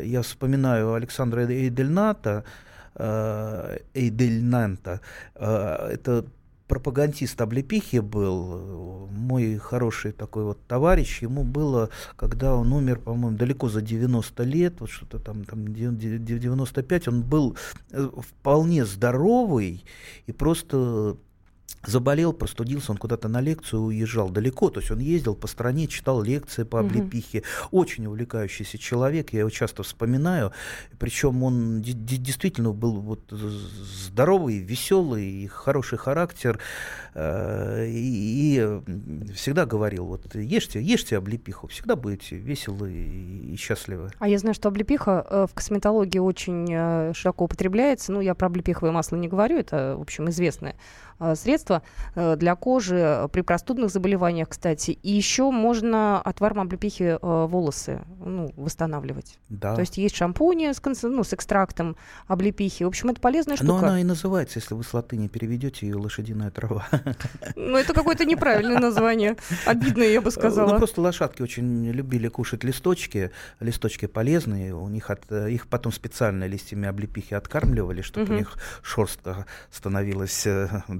Я 0.00 0.22
вспоминаю 0.22 0.94
Александра 0.94 1.46
Эйдельната, 1.46 2.44
Эйдельнанта. 3.94 5.00
Это 5.34 6.24
пропагандист 6.66 7.40
облепихи 7.40 8.00
был, 8.00 9.08
мой 9.10 9.56
хороший 9.56 10.12
такой 10.12 10.44
вот 10.44 10.58
товарищ, 10.66 11.22
ему 11.22 11.44
было, 11.44 11.90
когда 12.16 12.54
он 12.54 12.72
умер, 12.72 13.00
по-моему, 13.00 13.36
далеко 13.36 13.68
за 13.68 13.82
90 13.82 14.42
лет, 14.44 14.80
вот 14.80 14.90
что-то 14.90 15.18
там, 15.18 15.44
там 15.44 15.68
95, 15.68 17.08
он 17.08 17.22
был 17.22 17.56
э, 17.90 18.08
вполне 18.18 18.84
здоровый 18.84 19.84
и 20.26 20.32
просто 20.32 21.16
заболел, 21.86 22.32
простудился, 22.32 22.92
он 22.92 22.98
куда-то 22.98 23.28
на 23.28 23.40
лекцию 23.40 23.82
уезжал 23.82 24.28
далеко, 24.28 24.70
то 24.70 24.80
есть 24.80 24.90
он 24.90 24.98
ездил 24.98 25.34
по 25.34 25.46
стране, 25.46 25.86
читал 25.86 26.22
лекции 26.22 26.64
по 26.64 26.80
облепихе. 26.80 27.38
Угу. 27.38 27.80
Очень 27.80 28.06
увлекающийся 28.06 28.78
человек, 28.78 29.32
я 29.32 29.40
его 29.40 29.50
часто 29.50 29.82
вспоминаю. 29.82 30.52
Причем 30.98 31.42
он 31.42 31.82
действительно 31.82 32.72
был 32.72 33.00
вот 33.00 33.20
здоровый, 33.30 34.58
веселый, 34.58 35.46
хороший 35.46 35.98
характер. 35.98 36.58
Э, 37.14 37.86
и 37.88 38.80
всегда 39.34 39.64
говорил, 39.66 40.06
вот 40.06 40.34
ешьте, 40.34 40.82
ешьте 40.82 41.16
облепиху, 41.16 41.68
всегда 41.68 41.96
будете 41.96 42.36
веселы 42.36 42.92
и 42.92 43.56
счастливы. 43.56 44.10
А 44.18 44.28
я 44.28 44.38
знаю, 44.38 44.54
что 44.54 44.68
облепиха 44.68 45.26
э, 45.28 45.46
в 45.50 45.54
косметологии 45.54 46.18
очень 46.18 46.66
э, 46.70 47.12
широко 47.14 47.44
употребляется. 47.44 48.12
Ну, 48.12 48.20
я 48.20 48.34
про 48.34 48.46
облепиховое 48.46 48.92
масло 48.92 49.16
не 49.16 49.28
говорю, 49.28 49.58
это, 49.58 49.94
в 49.96 50.02
общем, 50.02 50.28
известное 50.30 50.76
Э, 51.18 51.34
средства 51.34 51.82
э, 52.14 52.36
для 52.36 52.54
кожи 52.56 53.28
при 53.32 53.40
простудных 53.40 53.90
заболеваниях, 53.90 54.50
кстати. 54.50 54.90
И 54.90 55.12
еще 55.12 55.50
можно 55.50 56.20
отваром 56.20 56.60
облепихи 56.60 57.18
э, 57.20 57.46
волосы 57.46 58.02
ну, 58.24 58.52
восстанавливать. 58.56 59.38
Да. 59.48 59.74
То 59.74 59.80
есть 59.80 59.96
есть 59.96 60.14
шампуни 60.16 60.72
с, 60.72 61.02
ну, 61.02 61.24
с 61.24 61.32
экстрактом 61.32 61.96
облепихи. 62.26 62.84
В 62.84 62.88
общем, 62.88 63.10
это 63.10 63.20
полезная 63.20 63.56
штука. 63.56 63.72
Но 63.72 63.78
она 63.78 64.00
и 64.00 64.04
называется, 64.04 64.58
если 64.58 64.74
вы 64.74 64.84
с 64.84 64.92
латыни 64.92 65.28
переведете 65.28 65.86
ее 65.86 65.96
лошадиная 65.96 66.50
трава. 66.50 66.86
Ну, 67.56 67.76
это 67.76 67.94
какое-то 67.94 68.24
неправильное 68.24 68.78
название. 68.78 69.36
Обидное, 69.64 70.08
я 70.08 70.20
бы 70.20 70.30
сказала. 70.30 70.72
Ну, 70.72 70.78
просто 70.78 71.00
лошадки 71.00 71.42
очень 71.42 71.90
любили 71.90 72.28
кушать 72.28 72.64
листочки. 72.64 73.30
Листочки 73.60 74.06
полезные. 74.06 74.74
У 74.74 74.88
них 74.88 75.10
от, 75.10 75.30
их 75.32 75.66
потом 75.68 75.92
специально 75.92 76.44
листьями 76.44 76.88
облепихи 76.88 77.34
откармливали, 77.34 78.02
чтобы 78.02 78.34
у 78.34 78.38
них 78.38 78.56
шерстка 78.82 79.46
становилась 79.70 80.46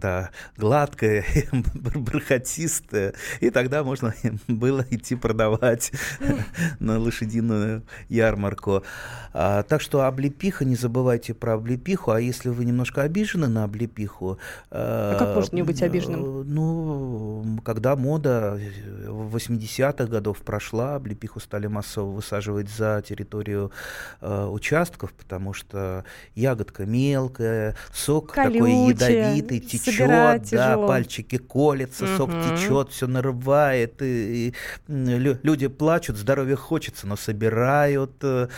да, 0.06 0.30
гладкая, 0.56 1.24
бархатистая, 1.74 3.14
и 3.40 3.50
тогда 3.50 3.82
можно 3.82 4.14
было 4.48 4.84
идти 4.90 5.16
продавать 5.16 5.90
на 6.78 7.00
лошадиную 7.00 7.82
ярмарку. 8.08 8.84
А, 9.32 9.64
так 9.64 9.80
что 9.80 10.04
облепиха, 10.04 10.64
не 10.64 10.76
забывайте 10.76 11.34
про 11.34 11.54
облепиху, 11.54 12.12
а 12.12 12.20
если 12.20 12.50
вы 12.50 12.64
немножко 12.64 13.02
обижены 13.02 13.48
на 13.48 13.64
облепиху... 13.64 14.38
А, 14.70 15.16
а 15.16 15.18
как 15.18 15.34
можно 15.34 15.56
не 15.56 15.62
быть 15.62 15.82
обиженным? 15.82 16.24
Э, 16.24 16.44
ну, 16.44 17.60
когда 17.64 17.96
мода 17.96 18.60
в 19.08 19.36
80-х 19.36 20.06
годов 20.06 20.38
прошла, 20.38 20.94
облепиху 20.94 21.40
стали 21.40 21.66
массово 21.66 22.12
высаживать 22.12 22.70
за 22.70 23.02
территорию 23.06 23.72
э, 24.20 24.46
участков, 24.46 25.12
потому 25.12 25.52
что 25.52 26.04
ягодка 26.36 26.86
мелкая, 26.86 27.74
сок 27.92 28.32
Колючая, 28.32 28.52
такой 28.52 28.88
ядовитый, 28.88 29.60
течет 29.60 29.95
течет, 29.96 30.50
да, 30.50 30.86
пальчики 30.86 31.38
колятся, 31.38 32.04
угу. 32.04 32.16
сок 32.16 32.30
течет, 32.30 32.90
все 32.90 33.06
нарывает, 33.06 34.02
и, 34.02 34.48
и 34.48 34.54
люди 34.88 35.68
плачут, 35.68 36.16
здоровье 36.16 36.56
хочется, 36.56 37.06
но 37.06 37.16
собирают. 37.16 38.12
Э, 38.22 38.48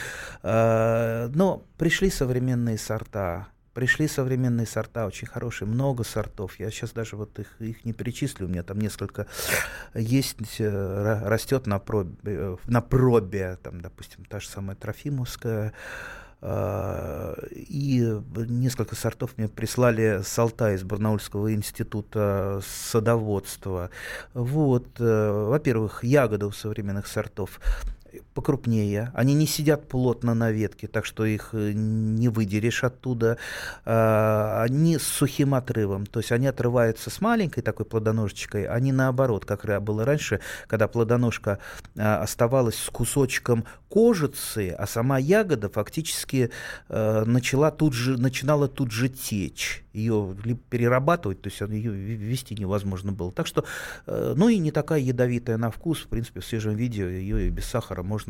э, 0.43 1.31
но 1.35 1.65
пришли 1.77 2.11
современные 2.11 2.79
сорта, 2.79 3.49
пришли 3.79 4.09
современные 4.09 4.67
сорта, 4.67 5.07
очень 5.07 5.29
хорошие, 5.29 5.69
много 5.69 6.03
сортов. 6.03 6.59
Я 6.59 6.69
сейчас 6.73 6.91
даже 6.91 7.15
вот 7.15 7.39
их, 7.39 7.61
их 7.61 7.85
не 7.85 7.93
перечислю, 7.93 8.47
у 8.47 8.51
меня 8.51 8.65
там 8.65 8.81
несколько 8.81 9.29
есть, 9.95 10.37
э, 10.59 11.23
растет 11.25 11.69
на 11.69 11.79
пробе, 11.79 12.57
на 12.67 12.81
пробе 12.81 13.57
там, 13.63 13.81
допустим, 13.81 14.25
та 14.25 14.41
же 14.41 14.49
самая 14.49 14.75
Трофимовская, 14.75 15.73
и 16.41 18.21
несколько 18.37 18.95
сортов 18.95 19.37
мне 19.37 19.49
прислали 19.49 20.21
с 20.23 20.39
Алтая 20.39 20.77
из 20.77 20.85
Барнаульского 20.85 21.53
института 21.53 22.61
садоводства. 22.65 23.91
Вот, 24.35 24.87
э, 25.01 25.47
во-первых, 25.49 26.05
ягоды 26.05 26.47
у 26.47 26.53
современных 26.53 27.09
сортов 27.09 27.61
покрупнее, 28.39 29.11
они 29.15 29.35
не 29.35 29.49
сидят 29.49 29.89
плотно 29.89 30.33
на 30.33 30.53
ветке, 30.53 30.87
так 30.87 31.05
что 31.05 31.25
их 31.25 31.49
э, 31.55 31.73
не 31.75 32.29
выдерешь 32.29 32.85
оттуда. 32.85 33.37
А, 33.85 34.63
они 34.63 34.97
с 34.97 35.03
сухим 35.03 35.55
отрывом, 35.55 36.07
то 36.07 36.21
есть 36.21 36.31
они 36.31 36.47
отрываются 36.47 37.11
с 37.11 37.21
маленькой 37.21 37.63
такой 37.63 37.85
плодоножечкой, 37.85 38.67
они 38.67 38.93
наоборот, 38.93 39.45
как 39.45 39.83
было 39.83 40.05
раньше, 40.05 40.39
когда 40.69 40.87
плодоножка 40.87 41.59
а, 41.97 42.23
оставалась 42.23 42.77
с 42.77 42.89
кусочком 42.91 43.65
кожицы, 43.89 44.71
а 44.79 44.87
сама 44.87 45.19
ягода 45.19 45.69
фактически 45.69 46.51
э, 46.89 47.25
начала 47.25 47.71
тут 47.71 47.95
же, 47.95 48.19
начинала 48.19 48.69
тут 48.69 48.91
же 48.91 49.09
течь. 49.09 49.85
Ее 49.93 50.37
перерабатывать, 50.71 51.41
то 51.41 51.49
есть 51.49 51.61
ее 51.61 51.91
вести 51.91 52.55
невозможно 52.55 53.13
было. 53.13 53.33
Так 53.33 53.47
что, 53.47 53.65
э, 54.07 54.35
ну 54.37 54.49
и 54.49 54.59
не 54.59 54.71
такая 54.71 55.01
ядовитая 55.01 55.57
на 55.57 55.71
вкус, 55.71 56.01
в 56.01 56.09
принципе, 56.09 56.41
в 56.41 56.45
свежем 56.45 56.77
виде 56.77 57.03
ее 57.03 57.47
и 57.47 57.51
без 57.51 57.65
сахара 57.65 58.03
можно 58.03 58.28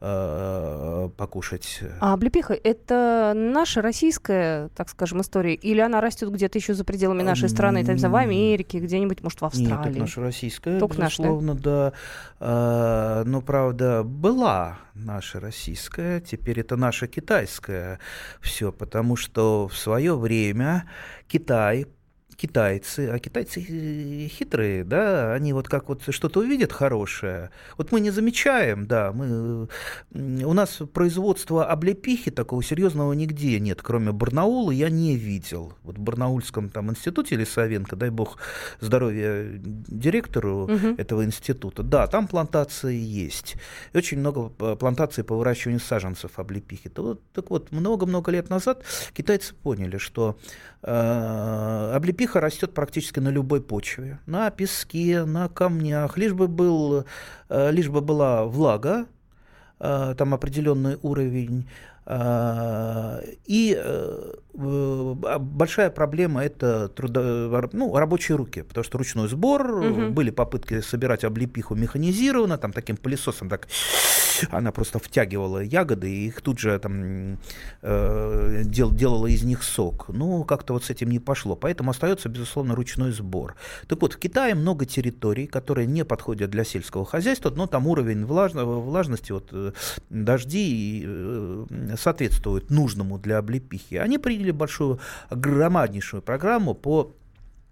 э, 0.00 1.08
покушать. 1.16 1.80
А 2.00 2.14
облепиха– 2.14 2.54
это 2.64 3.32
наша 3.34 3.82
российская, 3.82 4.68
так 4.76 4.88
скажем, 4.88 5.20
история, 5.20 5.54
или 5.54 5.80
она 5.80 6.00
растет 6.00 6.30
где-то 6.30 6.58
еще 6.58 6.74
за 6.74 6.84
пределами 6.84 7.22
нашей 7.22 7.48
страны, 7.48 7.84
там, 7.84 7.96
в 7.96 8.16
Америке, 8.16 8.78
где-нибудь, 8.78 9.22
может, 9.22 9.40
в 9.40 9.44
Австралии? 9.44 9.70
Нет, 9.70 9.86
это 9.86 9.98
наша 9.98 10.20
российская, 10.20 10.78
Только 10.78 11.02
безусловно, 11.02 11.54
наша, 11.54 11.64
да. 11.64 11.92
да. 12.40 13.24
Но, 13.26 13.40
правда, 13.40 14.02
была 14.02 14.78
наша 14.94 15.40
российская, 15.40 16.20
теперь 16.20 16.60
это 16.60 16.76
наша 16.76 17.06
китайская 17.06 17.98
все, 18.40 18.72
потому 18.72 19.16
что 19.16 19.68
в 19.68 19.76
свое 19.76 20.16
время 20.16 20.88
Китай 21.28 21.86
китайцы, 22.36 23.10
а 23.12 23.18
китайцы 23.18 23.60
хитрые, 23.60 24.84
да, 24.84 25.32
они 25.32 25.52
вот 25.52 25.68
как 25.68 25.88
вот 25.88 26.02
что-то 26.08 26.40
увидят 26.40 26.72
хорошее, 26.72 27.50
вот 27.76 27.92
мы 27.92 28.00
не 28.00 28.10
замечаем, 28.10 28.86
да, 28.86 29.12
мы, 29.12 29.68
у 30.12 30.52
нас 30.52 30.80
производства 30.92 31.66
облепихи 31.66 32.30
такого 32.30 32.62
серьезного 32.62 33.12
нигде 33.12 33.60
нет, 33.60 33.82
кроме 33.82 34.12
Барнаула, 34.12 34.70
я 34.70 34.90
не 34.90 35.16
видел. 35.16 35.74
Вот 35.82 35.98
в 35.98 36.00
Барнаульском 36.00 36.68
там 36.68 36.90
институте 36.90 37.36
Лисовенко, 37.36 37.96
дай 37.96 38.10
бог 38.10 38.38
здоровья 38.80 39.44
директору 39.54 40.64
угу. 40.64 40.94
этого 40.98 41.24
института, 41.24 41.82
да, 41.82 42.06
там 42.06 42.26
плантации 42.26 42.96
есть. 42.96 43.56
И 43.92 43.98
очень 43.98 44.18
много 44.18 44.48
плантаций 44.76 45.24
по 45.24 45.36
выращиванию 45.36 45.80
саженцев 45.80 46.38
облепихи. 46.38 46.88
Так 46.88 47.04
вот, 47.04 47.22
так 47.32 47.50
вот 47.50 47.72
много-много 47.72 48.30
лет 48.30 48.50
назад 48.50 48.84
китайцы 49.14 49.54
поняли, 49.54 49.98
что 49.98 50.38
э, 50.82 51.92
облепиха 51.94 52.21
Облепиха 52.22 52.40
растет 52.40 52.72
практически 52.72 53.18
на 53.18 53.30
любой 53.30 53.60
почве, 53.60 54.20
на 54.26 54.48
песке, 54.50 55.24
на 55.24 55.48
камнях, 55.48 56.16
лишь 56.16 56.32
бы, 56.32 56.46
был, 56.46 57.04
э, 57.48 57.72
лишь 57.72 57.88
бы 57.88 58.00
была 58.00 58.44
влага, 58.44 59.06
э, 59.80 60.14
там 60.16 60.32
определенный 60.32 60.98
уровень, 61.02 61.68
э, 62.06 63.22
и 63.44 63.76
большая 64.54 65.90
проблема 65.90 66.44
это 66.44 66.88
трудо, 66.88 67.68
ну, 67.72 67.94
рабочие 67.96 68.36
руки, 68.36 68.62
потому 68.62 68.84
что 68.84 68.98
ручной 68.98 69.28
сбор, 69.28 69.70
угу. 69.70 70.10
были 70.10 70.30
попытки 70.30 70.80
собирать 70.80 71.24
облепиху 71.24 71.74
механизированно, 71.74 72.58
там 72.58 72.72
таким 72.72 72.96
пылесосом 72.96 73.48
так 73.48 73.68
она 74.50 74.72
просто 74.72 74.98
втягивала 74.98 75.60
ягоды 75.60 76.10
и 76.10 76.26
их 76.26 76.40
тут 76.40 76.58
же 76.58 76.78
там 76.78 77.38
э, 77.82 78.62
дел, 78.64 78.90
делала 78.90 79.26
из 79.26 79.42
них 79.42 79.62
сок. 79.62 80.06
Ну, 80.08 80.44
как-то 80.44 80.72
вот 80.72 80.84
с 80.84 80.90
этим 80.90 81.10
не 81.10 81.18
пошло. 81.18 81.56
Поэтому 81.56 81.90
остается, 81.90 82.28
безусловно, 82.28 82.74
ручной 82.74 83.12
сбор. 83.12 83.54
Так 83.86 84.00
вот, 84.00 84.14
в 84.14 84.18
Китае 84.18 84.54
много 84.54 84.84
территорий, 84.84 85.46
которые 85.46 85.86
не 85.86 86.04
подходят 86.04 86.50
для 86.50 86.64
сельского 86.64 87.04
хозяйства, 87.04 87.50
но 87.50 87.66
там 87.66 87.86
уровень 87.86 88.24
влажного, 88.24 88.80
влажности, 88.80 89.32
вот, 89.32 89.48
э, 89.52 89.72
дожди 90.10 91.04
э, 91.04 91.66
соответствуют 91.98 92.70
нужному 92.70 93.18
для 93.18 93.38
облепихи. 93.38 93.96
Они 93.96 94.18
приняли 94.42 94.50
большую, 94.50 94.98
громаднейшую 95.30 96.22
программу 96.22 96.74
по 96.74 97.14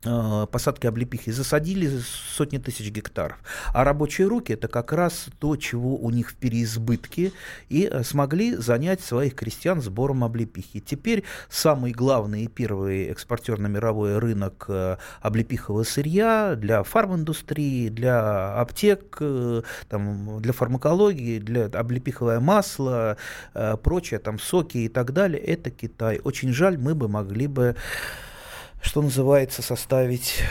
посадки 0.02 0.86
облепихи 0.86 1.30
засадили 1.30 2.00
сотни 2.36 2.58
тысяч 2.58 2.90
гектаров. 2.90 3.38
А 3.74 3.84
рабочие 3.84 4.26
руки 4.28 4.52
это 4.52 4.68
как 4.68 4.92
раз 4.92 5.26
то, 5.38 5.56
чего 5.56 5.96
у 5.96 6.10
них 6.10 6.30
в 6.30 6.34
переизбытке, 6.36 7.32
и 7.68 7.88
э, 7.90 8.02
смогли 8.02 8.56
занять 8.56 9.02
своих 9.02 9.34
крестьян 9.34 9.82
сбором 9.82 10.24
облепихи. 10.24 10.80
Теперь 10.80 11.24
самый 11.48 11.92
главный 11.92 12.44
и 12.44 12.48
первый 12.48 13.08
экспортер 13.08 13.58
на 13.58 13.66
мировой 13.66 14.18
рынок 14.18 14.64
э, 14.68 14.96
облепихового 15.20 15.82
сырья 15.82 16.54
для 16.56 16.82
фарминдустрии, 16.82 17.88
для 17.88 18.54
аптек, 18.58 19.18
там, 19.88 20.40
для 20.40 20.52
фармакологии, 20.52 21.38
для 21.38 21.66
облепиховое 21.66 22.40
масло, 22.40 23.16
прочее, 23.82 24.18
там 24.20 24.38
соки 24.38 24.78
и 24.78 24.88
так 24.88 25.12
далее, 25.12 25.40
это 25.42 25.70
Китай. 25.70 26.20
Очень 26.24 26.52
жаль, 26.52 26.78
мы 26.78 26.94
бы 26.94 27.08
могли 27.08 27.46
бы 27.46 27.76
что 28.80 29.02
называется, 29.02 29.62
составить 29.62 30.42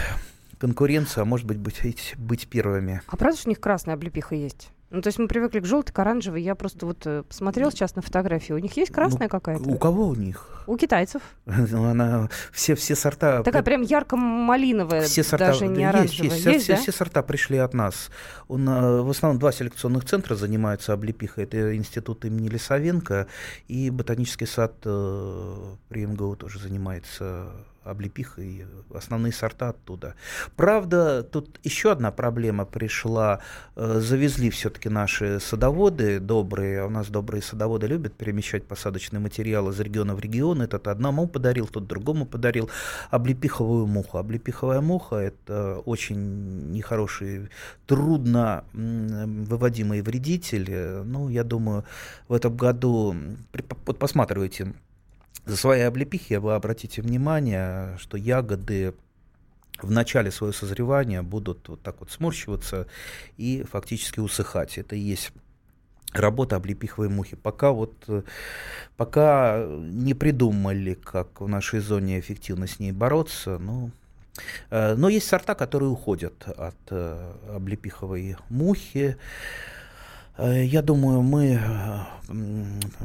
конкуренцию, 0.59 1.23
а 1.23 1.25
может 1.25 1.47
быть, 1.47 1.57
быть, 1.57 2.15
быть 2.17 2.47
первыми. 2.47 3.01
А 3.07 3.17
правда, 3.17 3.37
что 3.37 3.49
у 3.49 3.51
них 3.51 3.59
красная 3.59 3.95
облепиха 3.95 4.35
есть? 4.35 4.71
Ну, 4.91 5.01
то 5.03 5.07
есть 5.07 5.19
мы 5.19 5.27
привыкли 5.27 5.59
к 5.59 5.65
желтой, 5.65 5.93
к 5.93 5.99
оранжевой. 5.99 6.41
Я 6.41 6.55
просто 6.55 6.87
вот 6.87 7.05
э, 7.05 7.21
посмотрел 7.21 7.69
сейчас 7.69 7.95
на 7.95 8.01
фотографии. 8.01 8.53
У 8.53 8.57
них 8.57 8.75
есть 8.75 8.91
красная 8.91 9.27
ну, 9.27 9.29
какая-то? 9.29 9.69
У 9.69 9.77
кого 9.77 10.07
у 10.07 10.15
них? 10.15 10.63
У 10.65 10.77
китайцев. 10.77 11.21
Ну, 11.45 11.85
она 11.85 12.29
все, 12.51 12.73
все 12.73 12.95
сорта... 12.95 13.43
Такая 13.43 13.61
прям 13.61 13.81
ярко-малиновая, 13.81 15.03
все 15.03 15.23
сорта, 15.23 15.47
даже 15.47 15.67
не 15.67 15.83
оранжевая. 15.83 16.31
Есть, 16.31 16.45
есть, 16.45 16.45
есть 16.45 16.63
все, 16.63 16.73
да? 16.73 16.81
все 16.81 16.91
сорта 16.91 17.21
пришли 17.21 17.57
от 17.57 17.75
нас. 17.75 18.09
Он, 18.47 18.67
э, 18.67 19.01
в 19.01 19.09
основном 19.11 19.39
два 19.39 19.51
селекционных 19.51 20.05
центра 20.05 20.35
занимаются 20.35 20.93
облепихой. 20.93 21.43
Это 21.43 21.75
институт 21.75 22.25
имени 22.25 22.47
Лисовенко 22.47 23.27
и 23.67 23.91
ботанический 23.91 24.47
сад 24.47 24.73
э, 24.85 25.75
при 25.89 26.05
МГУ 26.07 26.35
тоже 26.35 26.59
занимается 26.59 27.51
облепиха 27.89 28.41
и 28.41 28.65
основные 28.93 29.33
сорта 29.33 29.69
оттуда. 29.69 30.15
Правда, 30.55 31.23
тут 31.23 31.59
еще 31.63 31.91
одна 31.91 32.11
проблема 32.11 32.65
пришла. 32.65 33.39
Э, 33.75 33.99
завезли 33.99 34.49
все-таки 34.49 34.89
наши 34.89 35.39
садоводы 35.39 36.19
добрые, 36.19 36.81
а 36.81 36.85
у 36.85 36.89
нас 36.89 37.09
добрые 37.09 37.41
садоводы 37.41 37.87
любят 37.87 38.13
перемещать 38.13 38.65
посадочные 38.65 39.19
материалы 39.19 39.71
из 39.71 39.79
региона 39.79 40.15
в 40.15 40.19
регион. 40.19 40.61
Этот 40.61 40.87
одному 40.87 41.27
подарил, 41.27 41.67
тот 41.67 41.87
другому 41.87 42.25
подарил 42.25 42.69
облепиховую 43.11 43.87
муху. 43.87 44.17
Облепиховая 44.17 44.81
муха– 44.81 45.15
это 45.17 45.81
очень 45.85 46.71
нехороший, 46.71 47.49
трудно 47.85 48.63
выводимый 48.73 50.01
вредитель. 50.01 50.69
Ну, 51.05 51.29
я 51.29 51.43
думаю, 51.43 51.83
в 52.27 52.33
этом 52.33 52.55
году, 52.55 53.15
вот 53.85 53.99
посматривайте, 53.99 54.73
за 55.45 55.57
свои 55.57 55.81
облепихи 55.81 56.35
вы 56.35 56.53
обратите 56.53 57.01
внимание, 57.01 57.97
что 57.97 58.17
ягоды 58.17 58.93
в 59.81 59.91
начале 59.91 60.31
своего 60.31 60.53
созревания 60.53 61.21
будут 61.23 61.67
вот 61.69 61.81
так 61.81 61.99
вот 61.99 62.11
сморщиваться 62.11 62.87
и 63.37 63.63
фактически 63.69 64.19
усыхать. 64.19 64.77
Это 64.77 64.95
и 64.95 64.99
есть 64.99 65.31
работа 66.11 66.55
облепиховой 66.55 67.09
мухи. 67.09 67.35
Пока 67.35 67.71
вот 67.71 67.93
пока 68.97 69.65
не 69.67 70.13
придумали, 70.13 70.95
как 70.95 71.41
в 71.41 71.47
нашей 71.47 71.79
зоне 71.79 72.19
эффективно 72.19 72.67
с 72.67 72.79
ней 72.79 72.91
бороться, 72.91 73.57
ну, 73.59 73.91
э, 74.69 74.95
но 74.95 75.09
есть 75.09 75.27
сорта, 75.27 75.55
которые 75.55 75.89
уходят 75.89 76.47
от 76.47 76.77
э, 76.89 77.33
облепиховой 77.55 78.37
мухи. 78.49 79.17
Э, 80.39 80.63
я 80.63 80.81
думаю, 80.81 81.21
мы, 81.21 81.59
э, 81.61 82.33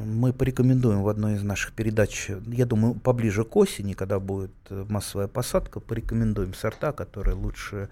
мы 0.05 0.33
порекомендуем 0.33 1.03
в 1.03 1.09
одной 1.09 1.35
из 1.35 1.43
наших 1.43 1.73
передач, 1.73 2.31
я 2.47 2.67
думаю, 2.67 2.95
поближе 2.95 3.45
к 3.45 3.57
осени, 3.57 3.95
когда 3.95 4.21
будет 4.21 4.53
массовая 4.71 5.27
посадка, 5.29 5.81
порекомендуем 5.81 6.55
сорта, 6.55 6.93
которые 6.93 7.35
лучше, 7.35 7.89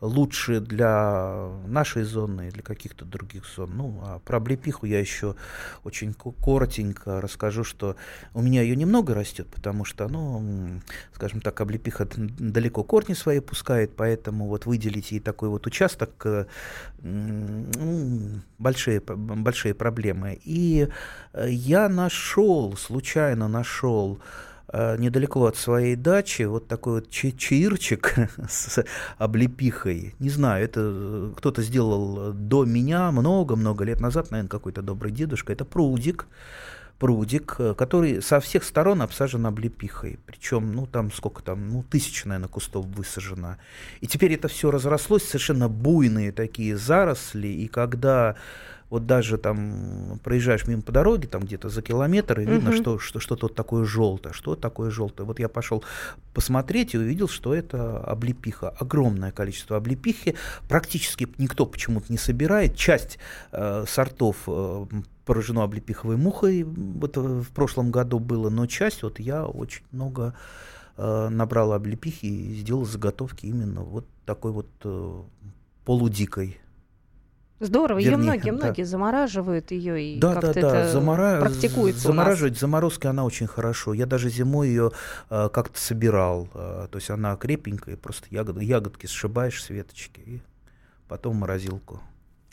лучше 0.00 0.60
для 0.60 1.48
нашей 1.66 2.02
зоны 2.02 2.48
и 2.48 2.50
для 2.50 2.62
каких-то 2.62 3.04
других 3.04 3.44
зон. 3.56 3.72
Ну, 3.76 4.00
а 4.04 4.18
про 4.18 4.36
облепиху 4.36 4.86
я 4.86 5.00
еще 5.00 5.36
очень 5.84 6.14
коротенько 6.14 7.20
расскажу, 7.20 7.64
что 7.64 7.96
у 8.34 8.42
меня 8.42 8.62
ее 8.62 8.76
немного 8.76 9.14
растет, 9.14 9.46
потому 9.48 9.84
что, 9.84 10.08
ну, 10.08 10.80
скажем 11.14 11.40
так, 11.40 11.60
облепиха 11.60 12.08
далеко 12.16 12.84
корни 12.84 13.14
свои 13.14 13.40
пускает, 13.40 13.96
поэтому 13.96 14.48
вот 14.48 14.66
выделить 14.66 15.12
ей 15.12 15.20
такой 15.20 15.48
вот 15.48 15.66
участок 15.66 16.10
э, 16.24 16.46
ну, 17.02 18.40
большой 18.58 18.81
большие, 18.82 19.00
большие 19.00 19.74
проблемы. 19.74 20.38
И 20.44 20.88
э, 21.32 21.46
я 21.50 21.88
нашел, 21.88 22.76
случайно 22.76 23.48
нашел 23.48 24.18
э, 24.72 24.96
недалеко 24.98 25.46
от 25.46 25.56
своей 25.56 25.96
дачи 25.96 26.42
вот 26.42 26.68
такой 26.68 26.94
вот 26.94 27.10
чаирчик 27.10 28.14
с 28.48 28.84
облепихой. 29.18 30.14
Не 30.18 30.30
знаю, 30.30 30.64
это 30.64 30.80
э, 30.82 31.32
кто-то 31.36 31.62
сделал 31.62 32.32
до 32.32 32.64
меня 32.64 33.10
много-много 33.12 33.84
лет 33.84 34.00
назад, 34.00 34.30
наверное, 34.30 34.50
какой-то 34.50 34.82
добрый 34.82 35.12
дедушка. 35.12 35.52
Это 35.52 35.64
прудик 35.64 36.26
прудик, 37.02 37.58
который 37.76 38.22
со 38.22 38.38
всех 38.38 38.62
сторон 38.62 39.02
обсажен 39.02 39.44
облепихой. 39.44 40.20
Причем, 40.24 40.72
ну, 40.72 40.86
там 40.86 41.10
сколько 41.10 41.42
там, 41.42 41.68
ну, 41.68 41.82
тысяча, 41.82 42.28
наверное, 42.28 42.48
кустов 42.48 42.86
высажено. 42.86 43.56
И 44.00 44.06
теперь 44.06 44.34
это 44.34 44.46
все 44.46 44.70
разрослось, 44.70 45.24
совершенно 45.24 45.68
буйные 45.68 46.30
такие 46.30 46.76
заросли, 46.76 47.48
и 47.48 47.66
когда 47.66 48.36
Вот 48.92 49.06
даже 49.06 49.38
там 49.38 50.20
проезжаешь 50.22 50.66
мимо 50.66 50.82
по 50.82 50.92
дороге, 50.92 51.26
там 51.26 51.44
где-то 51.44 51.70
за 51.70 51.80
километр, 51.80 52.40
и 52.40 52.44
видно, 52.44 52.72
что, 52.74 52.98
что 52.98 53.20
что-то 53.20 53.46
вот 53.46 53.54
такое 53.54 53.86
желтое. 53.86 54.34
Что 54.34 54.54
такое 54.54 54.90
желтое? 54.90 55.26
Вот 55.26 55.38
я 55.38 55.48
пошел 55.48 55.82
посмотреть 56.34 56.92
и 56.92 56.98
увидел, 56.98 57.26
что 57.26 57.54
это 57.54 58.00
облепиха. 58.00 58.68
Огромное 58.68 59.32
количество 59.32 59.78
облепихи. 59.78 60.34
Практически 60.68 61.26
никто 61.38 61.64
почему-то 61.64 62.12
не 62.12 62.18
собирает. 62.18 62.76
Часть 62.76 63.18
э, 63.52 63.86
сортов 63.88 64.36
э, 64.46 64.84
поражено 65.24 65.62
облепиховой 65.62 66.18
мухой. 66.18 66.62
Вот 66.62 67.16
в 67.16 67.50
прошлом 67.54 67.92
году 67.92 68.18
было, 68.18 68.50
но 68.50 68.66
часть 68.66 69.04
вот 69.04 69.18
я 69.18 69.46
очень 69.46 69.84
много 69.90 70.34
э, 70.98 71.28
набрал 71.30 71.72
облепихи 71.72 72.26
и 72.26 72.54
сделал 72.56 72.84
заготовки 72.84 73.46
именно 73.46 73.80
вот 73.80 74.04
такой 74.26 74.52
вот 74.52 74.68
э, 74.84 75.22
полудикой. 75.86 76.58
Здорово, 77.62 77.98
ее 77.98 78.16
многие, 78.16 78.50
да. 78.50 78.56
многие 78.56 78.82
замораживают 78.82 79.70
ее 79.70 80.02
и 80.02 80.18
да, 80.18 80.34
как-то 80.34 80.52
да, 80.54 80.60
да. 80.60 80.80
это 80.80 80.90
Замара... 80.90 81.40
практикуется. 81.40 82.08
Замораживать 82.08 82.58
заморозкой 82.58 83.10
она 83.12 83.24
очень 83.24 83.46
хорошо. 83.46 83.94
Я 83.94 84.06
даже 84.06 84.30
зимой 84.30 84.68
ее 84.68 84.90
э, 85.30 85.48
как-то 85.52 85.78
собирал. 85.80 86.48
Э, 86.54 86.88
то 86.90 86.98
есть 86.98 87.08
она 87.08 87.36
крепенькая, 87.36 87.96
просто 87.96 88.26
ягод... 88.30 88.60
ягодки 88.60 89.06
сшибаешь 89.06 89.62
с 89.62 89.70
веточки 89.70 90.20
и 90.26 90.40
потом 91.06 91.34
в 91.34 91.38
морозилку. 91.38 92.00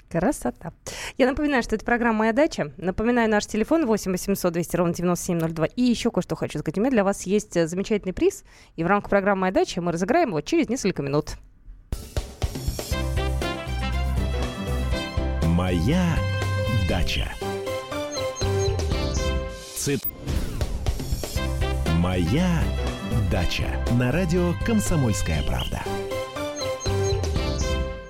Красота. 0.10 0.74
Я 1.18 1.28
напоминаю, 1.28 1.64
что 1.64 1.76
это 1.76 1.86
программа 1.86 2.20
«Моя 2.20 2.34
дача». 2.34 2.72
Напоминаю, 2.78 3.30
наш 3.30 3.48
телефон 3.48 3.88
8 3.88 4.12
800 4.12 4.54
200 4.54 4.76
ровно 4.76 4.94
9702. 4.94 5.66
И 5.76 5.82
еще 5.82 6.12
кое-что 6.12 6.36
хочу 6.36 6.60
сказать. 6.60 6.78
У 6.78 6.82
меня 6.82 6.92
для 6.92 7.04
вас 7.04 7.24
есть 7.24 7.58
э, 7.58 7.68
замечательный 7.68 8.14
приз. 8.14 8.44
И 8.76 8.84
в 8.84 8.88
рамках 8.88 9.10
программы 9.10 9.42
«Моя 9.42 9.54
дача» 9.54 9.82
мы 9.82 9.92
разыграем 9.92 10.30
его 10.30 10.42
через 10.42 10.70
несколько 10.70 11.02
минут. 11.02 11.38
Моя 15.60 16.16
дача. 16.88 17.30
Цит. 19.76 20.02
Моя 21.98 22.64
дача. 23.30 23.68
На 23.92 24.10
радио 24.10 24.54
«Комсомольская 24.66 25.44
правда». 25.44 25.82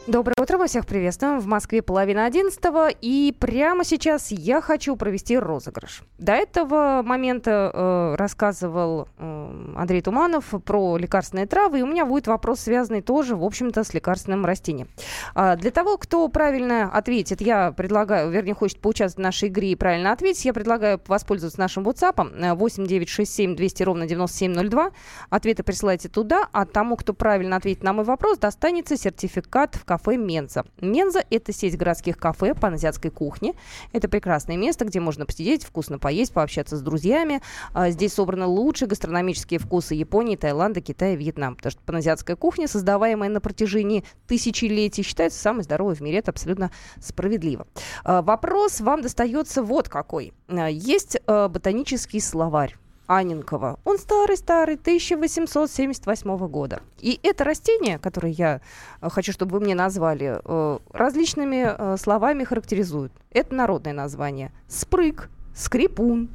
Доброе 0.09 0.33
утро, 0.41 0.57
мы 0.57 0.65
всех 0.65 0.87
приветствуем. 0.87 1.39
В 1.39 1.45
Москве 1.45 1.83
половина 1.83 2.25
одиннадцатого, 2.25 2.89
и 2.89 3.31
прямо 3.37 3.83
сейчас 3.83 4.31
я 4.31 4.59
хочу 4.59 4.95
провести 4.95 5.37
розыгрыш. 5.37 6.01
До 6.17 6.31
этого 6.31 7.03
момента 7.03 7.69
э, 7.71 8.15
рассказывал 8.15 9.07
э, 9.19 9.73
Андрей 9.77 10.01
Туманов 10.01 10.45
про 10.65 10.97
лекарственные 10.97 11.45
травы, 11.45 11.79
и 11.79 11.81
у 11.83 11.85
меня 11.85 12.07
будет 12.07 12.25
вопрос, 12.25 12.61
связанный 12.61 13.03
тоже, 13.03 13.35
в 13.35 13.43
общем-то, 13.43 13.83
с 13.83 13.93
лекарственным 13.93 14.47
растением. 14.47 14.87
А 15.35 15.55
для 15.55 15.69
того, 15.69 15.99
кто 15.99 16.27
правильно 16.27 16.91
ответит, 16.91 17.39
я 17.39 17.71
предлагаю, 17.71 18.31
вернее, 18.31 18.55
хочет 18.55 18.79
поучаствовать 18.79 19.23
в 19.23 19.27
нашей 19.27 19.49
игре 19.49 19.73
и 19.73 19.75
правильно 19.75 20.11
ответить, 20.11 20.43
я 20.43 20.53
предлагаю 20.53 20.99
воспользоваться 21.05 21.59
нашим 21.59 21.87
WhatsApp 21.87 22.55
8967 22.55 23.55
200 23.55 23.83
ровно 23.83 24.07
9702. 24.07 24.89
Ответы 25.29 25.61
присылайте 25.61 26.09
туда, 26.09 26.49
а 26.51 26.65
тому, 26.65 26.95
кто 26.95 27.13
правильно 27.13 27.57
ответит 27.57 27.83
на 27.83 27.93
мой 27.93 28.05
вопрос, 28.05 28.39
достанется 28.39 28.97
сертификат 28.97 29.75
в 29.75 29.85
кафе 29.85 29.98
кафе 29.99 30.17
«Менза». 30.17 30.65
«Менза»— 30.81 31.23
это 31.29 31.51
сеть 31.53 31.77
городских 31.77 32.17
кафе 32.17 32.53
по 32.53 32.69
азиатской 32.69 33.11
кухне. 33.11 33.53
Это 33.91 34.07
прекрасное 34.07 34.57
место, 34.57 34.85
где 34.85 34.99
можно 34.99 35.25
посидеть, 35.25 35.63
вкусно 35.63 35.99
поесть, 35.99 36.33
пообщаться 36.33 36.77
с 36.77 36.81
друзьями. 36.81 37.41
А, 37.73 37.89
здесь 37.89 38.13
собраны 38.13 38.45
лучшие 38.45 38.87
гастрономические 38.87 39.59
вкусы 39.59 39.95
Японии, 39.95 40.35
Таиланда, 40.35 40.81
Китая 40.81 41.15
Вьетнама. 41.15 41.55
Потому 41.55 41.71
что 41.71 41.81
паназиатская 41.81 42.35
кухня, 42.35 42.67
создаваемая 42.67 43.29
на 43.29 43.41
протяжении 43.41 44.03
тысячелетий, 44.27 45.03
считается 45.03 45.39
самой 45.39 45.63
здоровой 45.63 45.95
в 45.95 46.01
мире. 46.01 46.19
Это 46.19 46.31
абсолютно 46.31 46.71
справедливо. 47.01 47.67
А, 48.03 48.21
вопрос 48.21 48.79
вам 48.79 49.01
достается 49.01 49.61
вот 49.61 49.89
какой. 49.89 50.33
А, 50.47 50.69
есть 50.69 51.17
ботанический 51.27 52.19
словарь 52.19 52.75
Анинкова. 53.09 53.79
Он 53.85 53.97
старый-старый, 53.97 54.75
1878 54.75 56.47
года. 56.47 56.81
И 56.99 57.19
это 57.23 57.43
растение, 57.43 57.97
которое 57.97 58.31
я 58.31 58.61
э, 59.01 59.09
хочу, 59.09 59.31
чтобы 59.31 59.53
вы 59.53 59.65
мне 59.65 59.73
назвали, 59.73 60.39
э, 60.43 60.79
различными 60.93 61.75
э, 61.75 61.97
словами 61.97 62.43
характеризуют. 62.43 63.11
Это 63.31 63.55
народное 63.55 63.93
название. 63.93 64.51
Спрыг, 64.67 65.31
скрипун, 65.55 66.29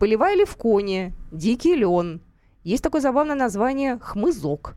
полевая 0.00 0.34
левкония, 0.34 1.12
дикий 1.30 1.74
лен. 1.74 2.22
Есть 2.62 2.82
такое 2.82 3.02
забавное 3.02 3.36
название 3.36 3.98
хмызок, 4.00 4.76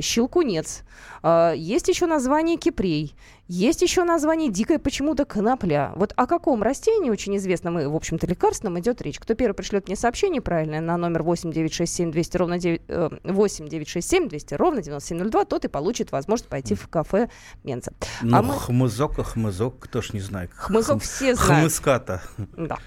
щелкунец. 0.00 0.82
Есть 1.22 1.88
еще 1.88 2.06
название 2.06 2.56
кипрей. 2.56 3.14
Есть 3.52 3.82
еще 3.82 4.04
название 4.04 4.48
дикая 4.48 4.78
почему-то 4.78 5.24
конопля. 5.24 5.92
Вот 5.96 6.12
о 6.14 6.28
каком 6.28 6.62
растении, 6.62 7.10
очень 7.10 7.36
известном 7.36 7.80
и, 7.80 7.84
в 7.84 7.96
общем-то, 7.96 8.24
лекарственном, 8.28 8.78
идет 8.78 9.02
речь. 9.02 9.18
Кто 9.18 9.34
первый 9.34 9.54
пришлет 9.54 9.88
мне 9.88 9.96
сообщение 9.96 10.40
правильное 10.40 10.80
на 10.80 10.96
номер 10.96 11.24
8967 11.24 12.12
200 12.12 12.36
ровно 12.36 12.58
9, 12.60 12.82
э, 12.86 13.08
8967 13.24 14.28
200 14.28 14.54
ровно 14.54 14.82
9702, 14.82 15.44
тот 15.46 15.64
и 15.64 15.68
получит 15.68 16.12
возможность 16.12 16.48
пойти 16.48 16.76
в 16.76 16.86
кафе 16.86 17.28
Менца. 17.64 17.90
Ну, 18.22 18.36
а 18.36 18.42
мы... 18.42 18.54
хмызок, 18.54 19.18
а 19.18 19.24
хмызок, 19.24 19.80
кто 19.80 20.00
ж 20.00 20.12
не 20.12 20.20
знает. 20.20 20.52
Хмызок 20.54 20.98
Хм... 20.98 21.00
все 21.00 21.34
знают. 21.34 21.62
Хмызка-то. 21.62 22.22
Да. 22.56 22.78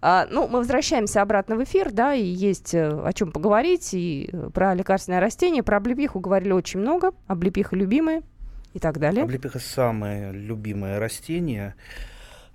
А, 0.00 0.26
ну, 0.28 0.48
мы 0.48 0.58
возвращаемся 0.58 1.22
обратно 1.22 1.54
в 1.54 1.62
эфир, 1.62 1.92
да, 1.92 2.14
и 2.14 2.24
есть 2.24 2.74
э, 2.74 2.88
о 2.88 3.12
чем 3.12 3.30
поговорить, 3.30 3.94
и 3.94 4.28
э, 4.32 4.50
про 4.52 4.74
лекарственное 4.74 5.20
растение, 5.20 5.62
про 5.62 5.76
облепиху 5.76 6.18
говорили 6.18 6.50
очень 6.50 6.80
много, 6.80 7.12
облепиха 7.28 7.76
любимая, 7.76 8.24
и 8.72 8.78
так 8.78 8.98
далее. 8.98 9.24
Облепиха 9.24 9.58
самое 9.58 10.32
любимое 10.32 10.98
растение. 10.98 11.74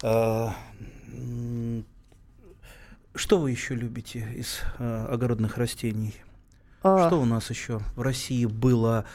А, 0.03 0.55
что 3.15 3.39
вы 3.39 3.51
еще 3.51 3.75
любите 3.75 4.27
из 4.35 4.61
а, 4.77 5.07
огородных 5.11 5.57
растений? 5.57 6.15
А... 6.83 7.07
Что 7.07 7.21
у 7.21 7.25
нас 7.25 7.49
еще 7.49 7.79
в 7.95 8.01
России 8.01 8.45
было, 8.45 9.05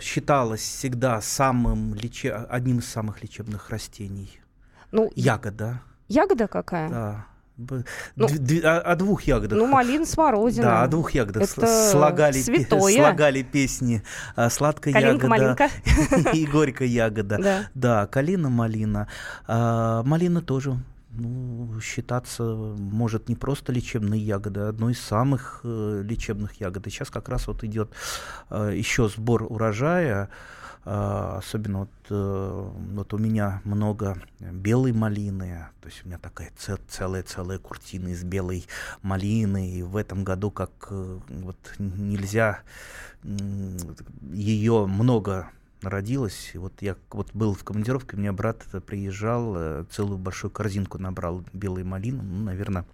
считалось 0.00 0.60
всегда 0.60 1.20
самым 1.20 1.94
лече... 1.94 2.34
одним 2.34 2.78
из 2.78 2.88
самых 2.88 3.22
лечебных 3.22 3.70
растений? 3.70 4.38
Ну, 4.92 5.10
ягода. 5.16 5.80
Ягода 6.08 6.46
какая? 6.46 6.88
Да. 6.90 7.26
Ну, 8.16 8.28
Д- 8.28 8.60
о, 8.60 8.80
о 8.80 8.96
двух 8.96 9.22
ягодах. 9.22 9.58
Ну, 9.58 9.66
малин 9.66 10.06
смородина. 10.06 10.62
Да, 10.64 10.82
о 10.82 10.88
двух 10.88 11.12
ягодах 11.12 11.42
Это 11.42 11.90
слагали, 11.90 12.40
святое. 12.40 12.96
слагали 12.96 13.42
песни. 13.42 14.02
А, 14.36 14.50
сладкая 14.50 14.94
Калинка, 14.94 15.26
ягода 15.26 15.68
и 16.32 16.46
горькая 16.46 16.88
ягода. 16.88 17.38
Да, 17.38 17.66
да 17.74 18.06
калина, 18.06 18.48
малина. 18.48 19.08
А, 19.46 20.02
малина 20.04 20.40
тоже 20.40 20.76
ну, 21.12 21.80
считаться 21.80 22.42
может 22.44 23.28
не 23.28 23.36
просто 23.36 23.72
лечебной 23.72 24.18
ягодой, 24.18 24.66
а 24.66 24.68
одной 24.68 24.92
из 24.92 25.00
самых 25.00 25.60
э, 25.64 26.02
лечебных 26.04 26.60
ягод. 26.60 26.86
И 26.86 26.90
сейчас 26.90 27.10
как 27.10 27.28
раз 27.28 27.48
вот 27.48 27.64
идет 27.64 27.90
э, 28.48 28.72
еще 28.74 29.08
сбор 29.08 29.42
урожая. 29.42 30.28
А, 30.84 31.36
особенно 31.38 31.80
вот, 31.80 31.90
э, 32.08 32.70
вот 32.94 33.12
у 33.12 33.18
меня 33.18 33.60
много 33.64 34.16
белой 34.40 34.92
малины, 34.92 35.66
то 35.82 35.88
есть 35.88 36.02
у 36.04 36.08
меня 36.08 36.18
такая 36.18 36.50
целая-целая 36.88 37.58
куртина 37.58 38.08
из 38.08 38.24
белой 38.24 38.64
малины, 39.02 39.70
и 39.72 39.82
в 39.82 39.96
этом 39.96 40.24
году 40.24 40.50
как 40.50 40.70
э, 40.90 41.18
вот 41.28 41.58
нельзя 41.78 42.62
ее 43.22 44.86
много 44.86 45.50
родилась. 45.82 46.52
Вот 46.54 46.72
я 46.80 46.96
вот 47.10 47.28
был 47.34 47.54
в 47.54 47.62
командировке, 47.62 48.16
у 48.16 48.18
меня 48.18 48.32
брат 48.32 48.64
приезжал, 48.86 49.54
э, 49.56 49.84
целую 49.90 50.16
большую 50.16 50.50
корзинку 50.50 50.96
набрал 50.96 51.44
белой 51.52 51.84
малины, 51.84 52.22
ну, 52.22 52.44
наверное, 52.44 52.86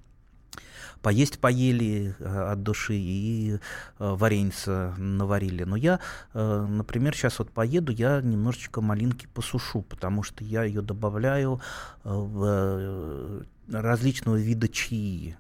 поесть 1.03 1.38
поели 1.38 2.14
э, 2.19 2.53
от 2.53 2.62
души 2.62 2.95
и 2.95 3.55
э, 3.55 3.59
вареньца 3.99 4.95
наварили. 4.99 5.64
Но 5.64 5.77
я, 5.77 6.01
э, 6.35 6.66
например, 6.69 7.14
сейчас 7.14 7.38
вот 7.38 7.51
поеду, 7.51 7.92
я 7.92 8.21
немножечко 8.21 8.81
малинки 8.81 9.27
посушу, 9.33 9.83
потому 9.83 10.23
что 10.23 10.45
я 10.45 10.64
ее 10.64 10.83
добавляю 10.83 11.61
в 12.03 13.45
различного 13.71 14.37
вида 14.37 14.69
чаи. 14.69 15.37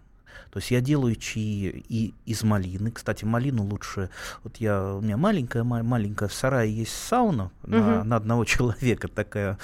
То 0.50 0.58
есть 0.58 0.70
я 0.70 0.80
делаю 0.80 1.16
чаи 1.16 1.84
и 1.88 2.14
из 2.24 2.42
малины. 2.42 2.90
Кстати, 2.90 3.24
малину 3.24 3.64
лучше... 3.64 4.10
Вот 4.42 4.56
я, 4.56 4.94
у 4.94 5.00
меня 5.00 5.16
маленькая, 5.16 5.64
маленькая 5.64 6.28
в 6.28 6.32
сарае 6.32 6.74
есть 6.74 6.92
сауна 6.92 7.50
угу. 7.62 7.76
на, 7.76 8.04
на 8.04 8.16
одного 8.16 8.44
человека, 8.46 9.08
такая 9.08 9.58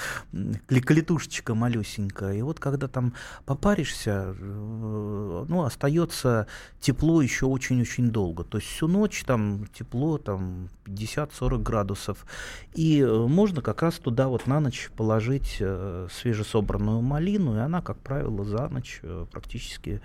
клетушечка 0.69 1.55
малюсенькая. 1.55 2.35
И 2.35 2.43
вот 2.43 2.61
когда 2.61 2.89
там 2.89 3.15
попаришься, 3.45 4.35
э, 4.39 5.45
ну, 5.49 5.65
остается 5.65 6.47
тепло 6.81 7.23
еще 7.23 7.47
очень-очень 7.47 8.11
долго. 8.11 8.45
То 8.45 8.59
есть 8.59 8.69
всю 8.69 8.89
ночь 8.89 9.25
там 9.25 9.67
тепло, 9.73 10.19
там 10.19 10.69
50-40 10.85 11.63
градусов. 11.63 12.27
И 12.75 13.01
э, 13.01 13.27
можно 13.27 13.63
как 13.63 13.83
раз 13.83 13.95
туда 13.95 14.29
вот 14.29 14.47
на 14.47 14.61
ночь 14.61 14.91
положить 14.97 15.57
э, 15.61 16.09
свежесобранную 16.13 17.01
малину, 17.01 17.57
и 17.57 17.61
она, 17.61 17.81
как 17.83 17.99
правило, 17.99 18.45
за 18.45 18.69
ночь 18.69 19.01
практически 19.31 20.01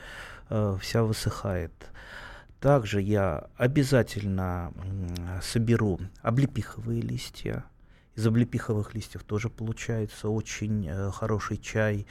Э, 0.50 0.78
вся 0.82 1.04
высыхает. 1.04 1.74
Также 2.60 3.02
я 3.02 3.48
обязательно 3.58 4.74
соберу 5.42 6.00
облепиховые 6.22 7.02
листья. 7.02 7.66
Из 8.16 8.26
облепиховых 8.26 8.96
листьев 8.96 9.24
тоже 9.24 9.50
получается 9.50 10.30
очень 10.30 10.88
э, 10.88 11.12
хороший 11.12 11.58
чай. 11.58 12.08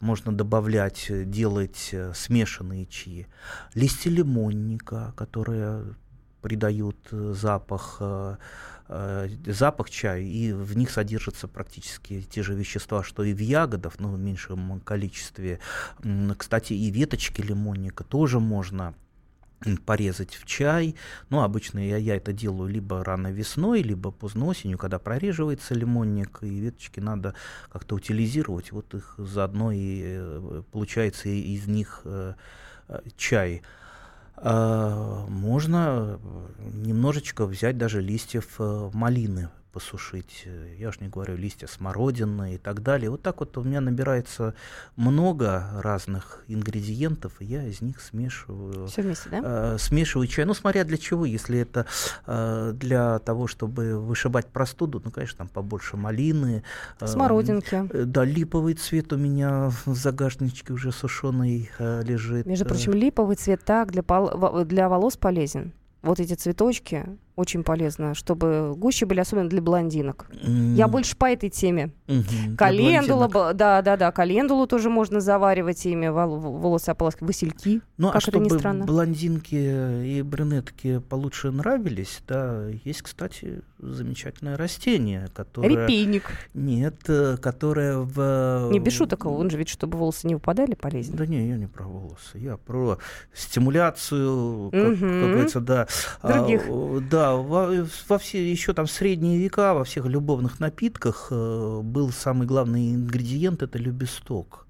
Можно 0.00 0.36
добавлять, 0.36 1.06
э, 1.08 1.24
делать 1.24 1.94
смешанные 2.14 2.86
чаи. 2.86 3.26
Листья 3.74 4.10
лимонника, 4.10 5.14
которые 5.16 5.94
придают 6.42 6.98
запах 7.10 8.00
э, 8.88 9.28
запах 9.46 9.90
чая, 9.90 10.20
и 10.20 10.52
в 10.52 10.76
них 10.76 10.90
содержатся 10.90 11.48
практически 11.48 12.22
те 12.22 12.42
же 12.42 12.54
вещества, 12.54 13.02
что 13.02 13.22
и 13.22 13.32
в 13.32 13.40
ягодах, 13.40 13.98
но 13.98 14.10
в 14.10 14.18
меньшем 14.18 14.80
количестве. 14.80 15.60
Кстати, 16.36 16.72
и 16.72 16.90
веточки 16.90 17.40
лимонника 17.40 18.04
тоже 18.04 18.40
можно 18.40 18.94
порезать 19.84 20.34
в 20.34 20.44
чай. 20.44 20.94
Ну, 21.30 21.42
обычно 21.42 21.78
я, 21.78 21.96
я 21.96 22.16
это 22.16 22.32
делаю 22.32 22.68
либо 22.70 23.02
рано 23.02 23.32
весной, 23.32 23.82
либо 23.82 24.10
поздно 24.10 24.46
осенью, 24.46 24.78
когда 24.78 24.98
прореживается 24.98 25.74
лимонник, 25.74 26.38
и 26.42 26.60
веточки 26.60 27.00
надо 27.00 27.34
как-то 27.70 27.94
утилизировать. 27.96 28.72
Вот 28.72 28.94
их 28.94 29.14
заодно 29.18 29.72
и 29.72 30.02
э, 30.04 30.62
получается 30.70 31.28
из 31.28 31.66
них 31.66 32.02
э, 32.04 32.34
э, 32.88 33.00
чай. 33.16 33.62
А, 34.38 35.26
можно 35.28 36.18
немножечко 36.58 37.46
взять 37.46 37.78
даже 37.78 38.00
листьев 38.00 38.58
малины, 38.58 39.48
посушить, 39.76 40.44
э, 40.46 40.74
я 40.78 40.88
уж 40.88 41.00
не 41.00 41.08
говорю, 41.08 41.36
листья 41.36 41.66
смородины 41.66 42.54
и 42.54 42.56
так 42.56 42.82
далее. 42.82 43.10
Вот 43.10 43.20
так 43.20 43.40
вот 43.40 43.58
у 43.58 43.62
меня 43.62 43.82
набирается 43.82 44.54
много 44.96 45.64
разных 45.82 46.44
ингредиентов, 46.48 47.32
и 47.40 47.44
я 47.44 47.62
из 47.64 47.82
них 47.82 48.00
смешиваю. 48.00 48.86
Все 48.86 49.02
вместе, 49.02 49.28
да? 49.28 49.40
Э, 49.44 49.76
смешиваю 49.78 50.28
чай. 50.28 50.46
Ну, 50.46 50.54
смотря 50.54 50.84
для 50.84 50.96
чего. 50.96 51.26
Если 51.26 51.58
это 51.58 51.84
э, 52.26 52.72
для 52.74 53.18
того, 53.18 53.48
чтобы 53.48 53.98
вышибать 54.00 54.46
простуду, 54.46 55.02
ну, 55.04 55.10
конечно, 55.10 55.36
там 55.36 55.48
побольше 55.48 55.98
малины. 55.98 56.62
Э, 56.98 57.06
Смородинки. 57.06 57.86
Э, 57.92 58.04
да, 58.04 58.24
липовый 58.24 58.72
цвет 58.72 59.12
у 59.12 59.18
меня 59.18 59.70
в 59.84 59.94
загашничке 59.94 60.72
уже 60.72 60.90
сушеный 60.90 61.70
э, 61.78 62.02
лежит. 62.02 62.46
Между 62.46 62.64
прочим, 62.64 62.94
липовый 62.94 63.36
цвет 63.36 63.62
так 63.62 63.92
для, 63.92 64.02
пол- 64.02 64.64
для 64.64 64.88
волос 64.88 65.18
полезен. 65.18 65.74
Вот 66.00 66.18
эти 66.18 66.32
цветочки, 66.32 67.04
очень 67.36 67.62
полезно, 67.62 68.14
чтобы 68.14 68.74
гуще 68.76 69.04
были, 69.04 69.20
особенно 69.20 69.48
для 69.48 69.60
блондинок. 69.60 70.26
Mm. 70.30 70.74
Я 70.74 70.88
больше 70.88 71.16
по 71.16 71.26
этой 71.26 71.50
теме. 71.50 71.92
Mm-hmm. 72.06 72.56
Календула, 72.56 73.28
да, 73.52 73.82
да, 73.82 73.96
да, 73.96 74.10
календулу 74.10 74.66
тоже 74.66 74.88
можно 74.88 75.20
заваривать 75.20 75.84
ими, 75.84 76.08
волосы 76.08 76.90
ополаскивать, 76.90 77.28
васильки, 77.28 77.82
ну, 77.98 78.08
а 78.08 78.12
как 78.12 78.22
а 78.24 78.30
это 78.30 78.38
ни 78.38 78.48
странно. 78.48 78.84
блондинки 78.86 79.54
и 79.54 80.22
брюнетки 80.22 80.98
получше 80.98 81.50
нравились, 81.50 82.22
да, 82.26 82.68
есть, 82.84 83.02
кстати, 83.02 83.62
замечательное 83.78 84.56
растение, 84.56 85.28
которое... 85.34 85.68
Репейник. 85.68 86.30
Нет, 86.54 86.96
э, 87.08 87.36
которое 87.36 87.98
в... 87.98 88.70
Не 88.72 88.78
без 88.78 88.94
шуток, 88.94 89.26
он 89.26 89.50
же 89.50 89.58
ведь, 89.58 89.68
чтобы 89.68 89.98
волосы 89.98 90.26
не 90.26 90.34
выпадали, 90.34 90.74
полезно. 90.74 91.18
Да 91.18 91.26
не, 91.26 91.48
я 91.48 91.56
не 91.56 91.66
про 91.66 91.84
волосы, 91.84 92.38
я 92.38 92.56
про 92.56 92.98
стимуляцию, 93.34 94.70
как, 94.70 94.80
mm-hmm. 94.80 95.20
как 95.20 95.30
говорится, 95.30 95.60
да. 95.60 95.86
Других. 96.22 96.62
А, 96.68 97.00
да, 97.10 97.25
во, 97.34 97.86
во 98.08 98.18
все 98.18 98.50
еще 98.50 98.72
там 98.72 98.86
средние 98.86 99.38
века 99.38 99.74
во 99.74 99.84
всех 99.84 100.06
любовных 100.06 100.60
напитках 100.60 101.28
э, 101.30 101.80
был 101.82 102.10
самый 102.10 102.46
главный 102.46 102.94
ингредиент 102.94 103.62
это 103.62 103.78
любесток. 103.78 104.66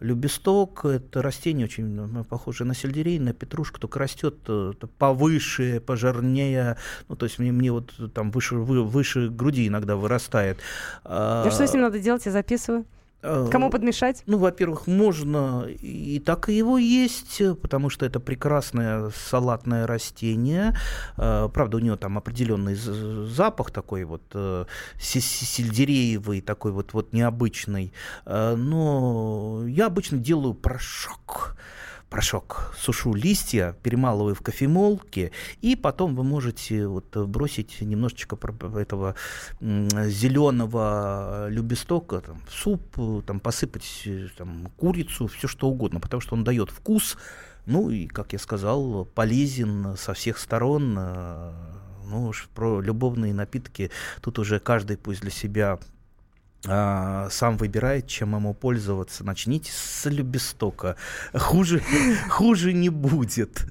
Любесток– 0.00 0.84
это 0.86 1.20
растение 1.20 1.66
очень 1.66 1.84
ну, 1.84 2.24
похожее 2.24 2.66
на 2.66 2.74
сельдерей, 2.74 3.18
на 3.18 3.34
петрушку, 3.34 3.78
только 3.78 3.98
растет 3.98 4.34
э, 4.48 4.72
повыше, 4.96 5.80
пожирнее. 5.80 6.78
Ну, 7.08 7.16
то 7.16 7.26
есть 7.26 7.38
мне, 7.38 7.52
мне 7.52 7.70
вот 7.70 7.92
там 8.14 8.30
выше, 8.30 8.54
вы, 8.54 8.82
выше 8.82 9.28
груди 9.28 9.68
иногда 9.68 9.96
вырастает. 9.96 10.58
А, 11.04 11.44
а 11.46 11.50
что 11.50 11.66
с 11.66 11.72
ним 11.74 11.82
надо 11.82 11.98
делать? 11.98 12.24
Я 12.24 12.32
записываю. 12.32 12.86
Э, 13.22 13.48
Кому 13.50 13.70
подмешать? 13.70 14.22
Ну, 14.26 14.38
во-первых, 14.38 14.86
можно 14.86 15.66
и 15.68 16.20
так 16.20 16.48
и 16.48 16.54
его 16.54 16.78
есть, 16.78 17.42
потому 17.60 17.90
что 17.90 18.06
это 18.06 18.20
прекрасное 18.20 19.10
салатное 19.10 19.86
растение. 19.86 20.74
Э, 21.16 21.48
правда, 21.52 21.76
у 21.76 21.80
него 21.80 21.96
там 21.96 22.16
определенный 22.16 22.74
запах 22.74 23.70
такой 23.70 24.04
вот 24.04 24.22
э, 24.34 24.64
сельдереевый, 24.98 26.40
такой 26.40 26.72
вот, 26.72 26.92
вот 26.94 27.12
необычный. 27.12 27.92
Но 28.24 29.64
я 29.66 29.86
обычно 29.86 30.18
делаю 30.18 30.54
порошок 30.54 31.56
порошок, 32.10 32.74
сушу 32.76 33.14
листья, 33.14 33.76
перемалываю 33.82 34.34
в 34.34 34.42
кофемолке, 34.42 35.30
и 35.62 35.76
потом 35.76 36.16
вы 36.16 36.24
можете 36.24 36.86
вот 36.86 37.16
бросить 37.16 37.80
немножечко 37.80 38.36
этого 38.76 39.14
зеленого 39.60 41.46
любестока 41.48 42.20
там, 42.20 42.42
в 42.46 42.52
суп, 42.52 43.24
там, 43.24 43.38
посыпать 43.40 44.08
там, 44.36 44.70
курицу, 44.76 45.28
все 45.28 45.46
что 45.48 45.68
угодно, 45.68 46.00
потому 46.00 46.20
что 46.20 46.34
он 46.34 46.44
дает 46.44 46.70
вкус, 46.70 47.16
ну 47.66 47.90
и, 47.90 48.06
как 48.06 48.32
я 48.32 48.38
сказал, 48.40 49.04
полезен 49.04 49.96
со 49.96 50.12
всех 50.12 50.38
сторон. 50.38 50.94
Ну 50.94 52.26
уж 52.26 52.48
про 52.54 52.80
любовные 52.80 53.32
напитки 53.32 53.92
тут 54.20 54.40
уже 54.40 54.58
каждый 54.58 54.96
пусть 54.96 55.20
для 55.20 55.30
себя 55.30 55.78
а, 56.66 57.28
сам 57.30 57.56
выбирает, 57.56 58.06
чем 58.06 58.34
ему 58.34 58.54
пользоваться. 58.54 59.24
Начните 59.24 59.72
с 59.72 60.06
любестока. 60.06 60.96
Хуже, 61.32 61.82
хуже 62.28 62.72
не 62.72 62.88
будет. 62.88 63.64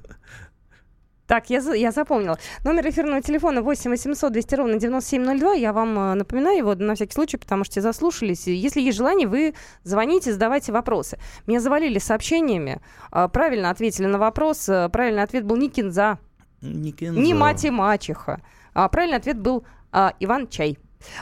Так, 1.30 1.48
я, 1.48 1.60
я 1.74 1.92
запомнила. 1.92 2.40
Номер 2.64 2.88
эфирного 2.88 3.22
телефона 3.22 3.62
8 3.62 3.88
800 3.88 4.32
200 4.32 4.54
ровно 4.56 4.80
9702. 4.80 5.52
Я 5.52 5.72
вам 5.72 5.96
э, 5.96 6.14
напоминаю 6.14 6.58
его 6.58 6.74
на 6.74 6.96
всякий 6.96 7.12
случай, 7.12 7.36
потому 7.36 7.62
что 7.62 7.80
заслушались. 7.80 8.48
Если 8.48 8.80
есть 8.80 8.98
желание, 8.98 9.28
вы 9.28 9.54
звоните, 9.84 10.32
задавайте 10.32 10.72
вопросы. 10.72 11.20
Меня 11.46 11.60
завалили 11.60 12.00
сообщениями. 12.00 12.80
А, 13.12 13.28
правильно 13.28 13.70
ответили 13.70 14.06
на 14.06 14.18
вопрос. 14.18 14.68
Э, 14.68 14.88
правильный 14.88 15.22
ответ 15.22 15.44
был 15.44 15.56
не 15.56 15.70
кинза. 15.70 16.18
Не 16.62 16.90
кинза. 16.90 17.20
Не 17.20 17.32
мать 17.32 17.64
и 17.64 17.70
мачеха. 17.70 18.40
А 18.74 18.88
правильный 18.88 19.18
ответ 19.18 19.38
был 19.38 19.64
а, 19.92 20.14
Иван 20.18 20.48
Чай. 20.48 20.78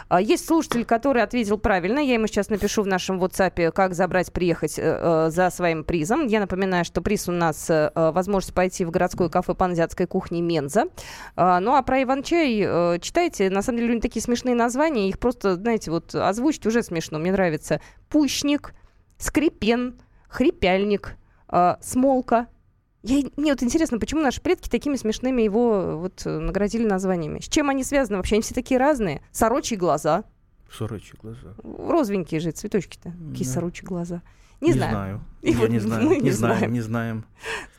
А, 0.09 0.21
есть 0.21 0.47
слушатель, 0.47 0.85
который 0.85 1.23
ответил 1.23 1.59
правильно. 1.59 1.99
Я 1.99 2.15
ему 2.15 2.27
сейчас 2.27 2.49
напишу 2.49 2.83
в 2.83 2.87
нашем 2.87 3.23
WhatsApp, 3.23 3.73
как 3.73 3.95
забрать, 3.95 4.33
приехать 4.33 4.79
э, 4.79 4.83
э, 4.83 5.31
за 5.31 5.51
своим 5.51 5.85
призом. 5.85 6.27
Я 6.27 6.41
напоминаю, 6.41 6.85
что 6.85 7.01
приз 7.01 7.29
у 7.29 7.33
нас 7.33 7.69
э, 7.71 7.91
возможность 7.95 8.55
пойти 8.55 8.85
в 8.85 8.91
городское 8.91 9.29
кафе 9.29 9.55
по 9.55 9.67
азиатской 9.67 10.07
кухне 10.07 10.41
Менза. 10.41 10.85
А, 11.37 11.61
ну 11.61 11.75
а 11.75 11.83
про 11.83 12.03
Иван-чай 12.03 12.63
э, 12.65 12.99
читайте. 13.01 13.51
На 13.51 13.63
самом 13.63 13.79
деле 13.79 13.91
у 13.91 13.95
них 13.95 14.03
такие 14.03 14.23
смешные 14.23 14.55
названия. 14.55 15.09
Их 15.09 15.19
просто, 15.19 15.57
знаете, 15.57 15.91
вот 15.91 16.15
озвучить 16.15 16.67
уже 16.67 16.83
смешно. 16.83 17.19
Мне 17.19 17.33
нравится. 17.33 17.81
Пущник, 18.09 18.75
скрипен, 19.19 20.01
хрипяльник, 20.29 21.17
э, 21.51 21.77
смолка, 21.81 22.49
я, 23.03 23.25
мне 23.37 23.53
вот 23.53 23.63
интересно, 23.63 23.99
почему 23.99 24.23
наши 24.23 24.41
предки 24.41 24.69
такими 24.69 24.97
смешными 24.97 25.43
его 25.43 25.99
вот 25.99 26.23
наградили 26.25 26.85
названиями? 26.85 27.41
С 27.41 27.49
чем 27.49 27.71
они 27.71 27.85
связаны 27.85 28.17
вообще? 28.17 28.37
Они 28.37 28.43
все 28.43 28.55
такие 28.55 28.79
разные. 28.79 29.23
Сорочьи 29.31 29.77
глаза. 29.77 30.25
Сорочьи 30.71 31.15
глаза. 31.21 31.55
Розовенькие 31.63 32.41
же 32.41 32.51
цветочки-то. 32.51 33.13
Какие 33.31 33.47
да. 33.47 33.53
сорочьи 33.53 33.85
глаза. 33.85 34.23
Не, 34.61 34.69
не 34.69 34.75
знаю. 34.75 34.91
знаю. 34.91 35.21
И 35.43 35.53
Я 35.53 35.59
вот 35.59 35.71
не 35.71 35.79
знаю. 35.79 36.09
Не, 36.09 36.21
не 36.21 36.31
знаем, 36.31 36.59
знаем, 36.59 36.73
не 36.73 36.81
знаем. 36.81 37.25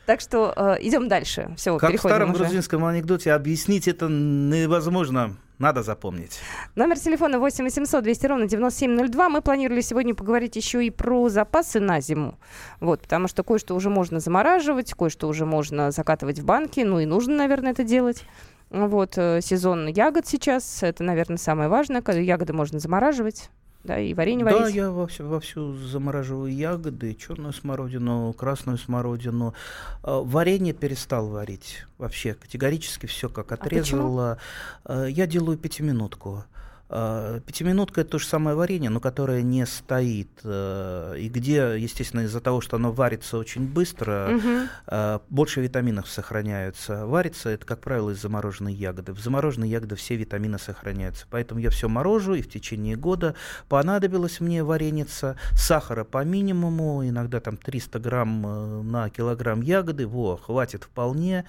Так 0.06 0.20
что 0.20 0.52
э, 0.56 0.78
идем 0.80 1.08
дальше. 1.08 1.52
Все, 1.56 1.76
как 1.76 1.94
в 1.94 1.98
старом 1.98 2.32
грузинском 2.32 2.84
анекдоте 2.84 3.32
объяснить 3.32 3.86
это 3.86 4.08
невозможно. 4.08 5.36
Надо 5.60 5.82
запомнить. 5.82 6.40
Номер 6.74 6.98
телефона 6.98 7.38
8 7.38 7.64
800 7.64 8.02
200 8.02 8.26
ровно 8.26 8.46
9702. 8.48 9.28
Мы 9.28 9.42
планировали 9.42 9.82
сегодня 9.82 10.14
поговорить 10.14 10.56
еще 10.56 10.82
и 10.86 10.88
про 10.88 11.28
запасы 11.28 11.80
на 11.80 12.00
зиму. 12.00 12.38
Вот, 12.80 13.02
потому 13.02 13.28
что 13.28 13.44
кое-что 13.44 13.74
уже 13.74 13.90
можно 13.90 14.20
замораживать, 14.20 14.94
кое-что 14.94 15.28
уже 15.28 15.44
можно 15.44 15.90
закатывать 15.90 16.38
в 16.38 16.46
банки. 16.46 16.80
Ну 16.80 16.98
и 16.98 17.04
нужно, 17.04 17.36
наверное, 17.36 17.72
это 17.72 17.84
делать. 17.84 18.24
Вот, 18.70 19.18
э, 19.18 19.40
сезон 19.42 19.86
ягод 19.88 20.26
сейчас, 20.26 20.82
это, 20.82 21.04
наверное, 21.04 21.36
самое 21.36 21.68
важное. 21.68 22.02
Ягоды 22.06 22.54
можно 22.54 22.78
замораживать 22.78 23.50
да, 23.82 23.98
и 23.98 24.12
варенье 24.12 24.44
варить. 24.44 24.60
Да, 24.60 24.68
я 24.68 24.90
вовсю, 24.90 25.26
вовсю 25.26 25.74
замораживаю 25.74 26.52
ягоды, 26.54 27.14
черную 27.14 27.54
смородину, 27.54 28.32
красную 28.34 28.76
смородину. 28.76 29.54
А, 30.02 30.20
варенье 30.20 30.74
перестал 30.74 31.28
варить 31.28 31.86
вообще 31.96 32.34
категорически 32.34 33.06
все 33.06 33.30
как 33.30 33.52
отрезала. 33.52 34.38
А 34.84 35.06
я 35.06 35.26
делаю 35.26 35.56
пятиминутку. 35.56 36.44
А, 36.44 36.59
пятиминутка 36.90 38.00
это 38.00 38.10
то 38.10 38.18
же 38.18 38.26
самое 38.26 38.56
варенье, 38.56 38.90
но 38.90 38.98
которое 38.98 39.42
не 39.42 39.64
стоит. 39.64 40.28
Э, 40.42 41.14
и 41.16 41.28
где, 41.28 41.76
естественно, 41.78 42.22
из-за 42.22 42.40
того, 42.40 42.60
что 42.60 42.76
оно 42.76 42.90
варится 42.90 43.38
очень 43.38 43.66
быстро, 43.66 44.36
угу. 44.36 45.20
больше 45.28 45.60
витаминов 45.60 46.08
сохраняются. 46.08 47.06
Варится 47.06 47.50
это, 47.50 47.64
как 47.64 47.80
правило, 47.80 48.10
из 48.10 48.20
замороженной 48.20 48.74
ягоды. 48.74 49.12
В 49.12 49.20
замороженной 49.20 49.68
ягоды 49.68 49.94
все 49.94 50.16
витамины 50.16 50.58
сохраняются. 50.58 51.26
Поэтому 51.30 51.60
я 51.60 51.70
все 51.70 51.88
морожу, 51.88 52.34
и 52.34 52.42
в 52.42 52.50
течение 52.50 52.96
года 52.96 53.34
понадобилось 53.68 54.40
мне 54.40 54.64
вареница. 54.64 55.36
Сахара 55.52 56.04
по 56.04 56.24
минимуму, 56.24 57.06
иногда 57.06 57.40
там 57.40 57.56
300 57.56 58.00
грамм 58.00 58.46
э, 58.46 58.82
на 58.82 59.10
килограмм 59.10 59.60
ягоды. 59.60 60.06
Во, 60.06 60.36
хватит 60.36 60.84
вполне. 60.84 61.44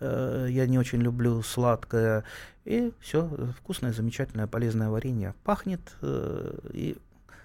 Я 0.00 0.66
не 0.66 0.78
очень 0.78 1.00
люблю 1.00 1.42
сладкое. 1.42 2.24
И 2.64 2.92
все, 3.00 3.28
вкусное, 3.58 3.92
замечательное, 3.92 4.46
полезное 4.46 4.88
варенье. 4.88 5.34
Пахнет, 5.44 5.80
э, 6.02 6.52
и 6.72 6.96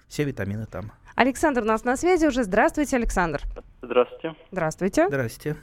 все 0.08 0.24
витамины 0.24 0.66
там. 0.66 0.92
Александр 1.14 1.62
у 1.62 1.66
нас 1.66 1.84
на 1.84 1.96
связи 1.96 2.26
уже. 2.26 2.42
Здравствуйте, 2.42 2.96
Александр. 2.96 3.42
Здравствуйте. 3.82 4.34
Здравствуйте. 4.50 5.06
Здрасте. 5.08 5.56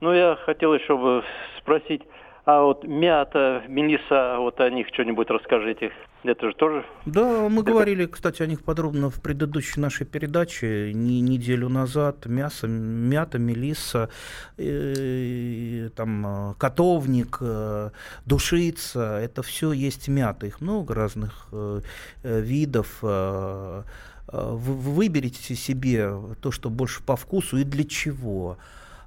Ну, 0.00 0.12
я 0.12 0.36
хотел 0.44 0.74
еще 0.74 0.96
бы 0.96 1.22
спросить, 1.58 2.02
а 2.46 2.62
вот 2.62 2.84
мята, 2.84 3.64
мелиса, 3.66 4.36
вот 4.38 4.60
о 4.60 4.70
них 4.70 4.86
что-нибудь 4.92 5.28
расскажите. 5.30 5.90
Это 6.22 6.46
же 6.46 6.54
тоже... 6.54 6.84
Да, 7.04 7.48
мы 7.48 7.64
говорили, 7.64 8.06
кстати, 8.06 8.40
о 8.40 8.46
них 8.46 8.62
подробно 8.62 9.10
в 9.10 9.20
предыдущей 9.20 9.80
нашей 9.80 10.06
передаче 10.06 10.92
не, 10.94 11.20
неделю 11.20 11.68
назад. 11.68 12.26
Мясо, 12.26 12.68
мята, 12.68 13.38
мелиса, 13.38 14.10
э, 14.58 15.90
там, 15.96 16.54
котовник, 16.58 17.38
э, 17.40 17.90
душица. 18.26 19.18
Это 19.20 19.42
все 19.42 19.72
есть 19.72 20.06
мята. 20.06 20.46
Их 20.46 20.60
много 20.60 20.94
разных 20.94 21.48
э, 21.50 21.80
э 22.22 22.40
видов. 22.40 22.98
Э, 23.02 23.82
э 24.28 24.50
вы 24.52 24.74
выберите 24.74 25.56
себе 25.56 26.12
то, 26.40 26.52
что 26.52 26.70
больше 26.70 27.02
по 27.02 27.16
вкусу 27.16 27.56
и 27.56 27.64
для 27.64 27.82
чего. 27.82 28.56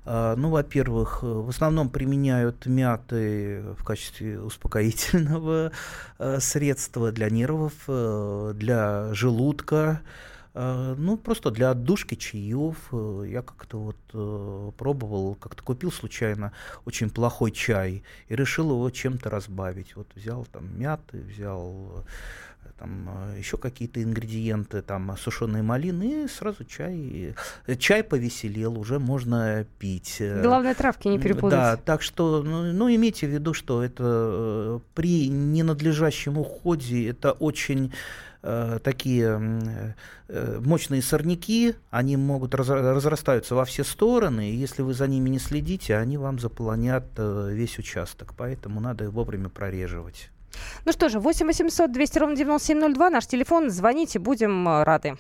А, 0.06 0.36
ну, 0.36 0.50
во-первых, 0.50 1.24
в 1.24 1.50
основном 1.50 1.90
применяют 1.90 2.66
мяты 2.66 3.64
в 3.78 3.84
качестве 3.84 4.40
успокоительного 4.42 5.72
э, 6.18 6.40
средства 6.40 7.12
для 7.12 7.30
нервов, 7.30 7.74
э, 7.88 8.54
для 8.56 9.14
желудка, 9.14 10.02
э, 10.54 10.96
ну, 10.98 11.18
просто 11.18 11.52
для 11.52 11.72
отдушки 11.72 12.16
чаев. 12.16 12.78
Я 13.26 13.42
как-то 13.42 13.80
вот 13.80 14.76
пробовал, 14.78 15.36
как-то 15.36 15.64
купил 15.64 15.92
случайно 15.92 16.54
очень 16.86 17.10
плохой 17.10 17.52
чай 17.52 18.04
и 18.28 18.36
решил 18.36 18.72
его 18.72 18.90
чем-то 18.90 19.30
разбавить. 19.30 19.96
Вот 19.96 20.08
взял 20.16 20.46
там 20.46 20.80
мяты, 20.80 21.20
взял 21.20 22.06
там 22.80 23.10
э, 23.34 23.38
еще 23.38 23.58
какие-то 23.58 24.02
ингредиенты, 24.02 24.82
там 24.82 25.16
сушеные 25.18 25.64
малины, 25.64 26.24
и 26.24 26.28
сразу 26.28 26.64
чай. 26.64 27.36
Чай 27.78 28.04
повеселел, 28.04 28.80
уже 28.80 29.00
можно 29.00 29.66
пить. 29.80 30.18
Главное, 30.20 30.74
травки 30.74 31.08
не 31.08 31.20
перепутать. 31.20 31.52
Да, 31.52 31.76
так 31.78 32.02
что, 32.02 32.42
ну, 32.42 32.72
ну 32.72 32.90
имейте 32.94 33.28
в 33.28 33.32
виду, 33.32 33.54
что 33.54 33.84
это 33.84 34.04
э, 34.06 34.80
при 34.94 35.28
ненадлежащем 35.28 36.38
уходе 36.38 37.10
это 37.10 37.34
очень 37.34 37.92
э, 38.42 38.80
такие 38.84 39.94
э, 40.28 40.60
мощные 40.62 41.02
сорняки, 41.02 41.76
они 41.90 42.18
могут 42.18 42.56
раз, 42.56 42.70
разрастаются 42.70 43.56
во 43.56 43.66
все 43.66 43.84
стороны, 43.84 44.52
и 44.52 44.56
если 44.56 44.82
вы 44.82 44.94
за 44.94 45.08
ними 45.08 45.30
не 45.30 45.40
следите, 45.40 45.98
они 45.98 46.18
вам 46.18 46.40
заполонят 46.40 47.06
э, 47.18 47.50
весь 47.52 47.78
участок, 47.80 48.34
поэтому 48.38 48.80
надо 48.80 49.10
вовремя 49.10 49.50
прореживать. 49.50 50.30
Ну 50.86 50.92
что 50.92 51.10
же, 51.10 51.20
8 51.20 51.48
800 51.48 51.92
200 51.92 52.20
ровно 52.20 52.36
9702, 52.36 53.10
наш 53.10 53.28
телефон, 53.28 53.70
звоните, 53.70 54.20
будем 54.20 54.68
э, 54.68 54.84
рады. 54.84 55.18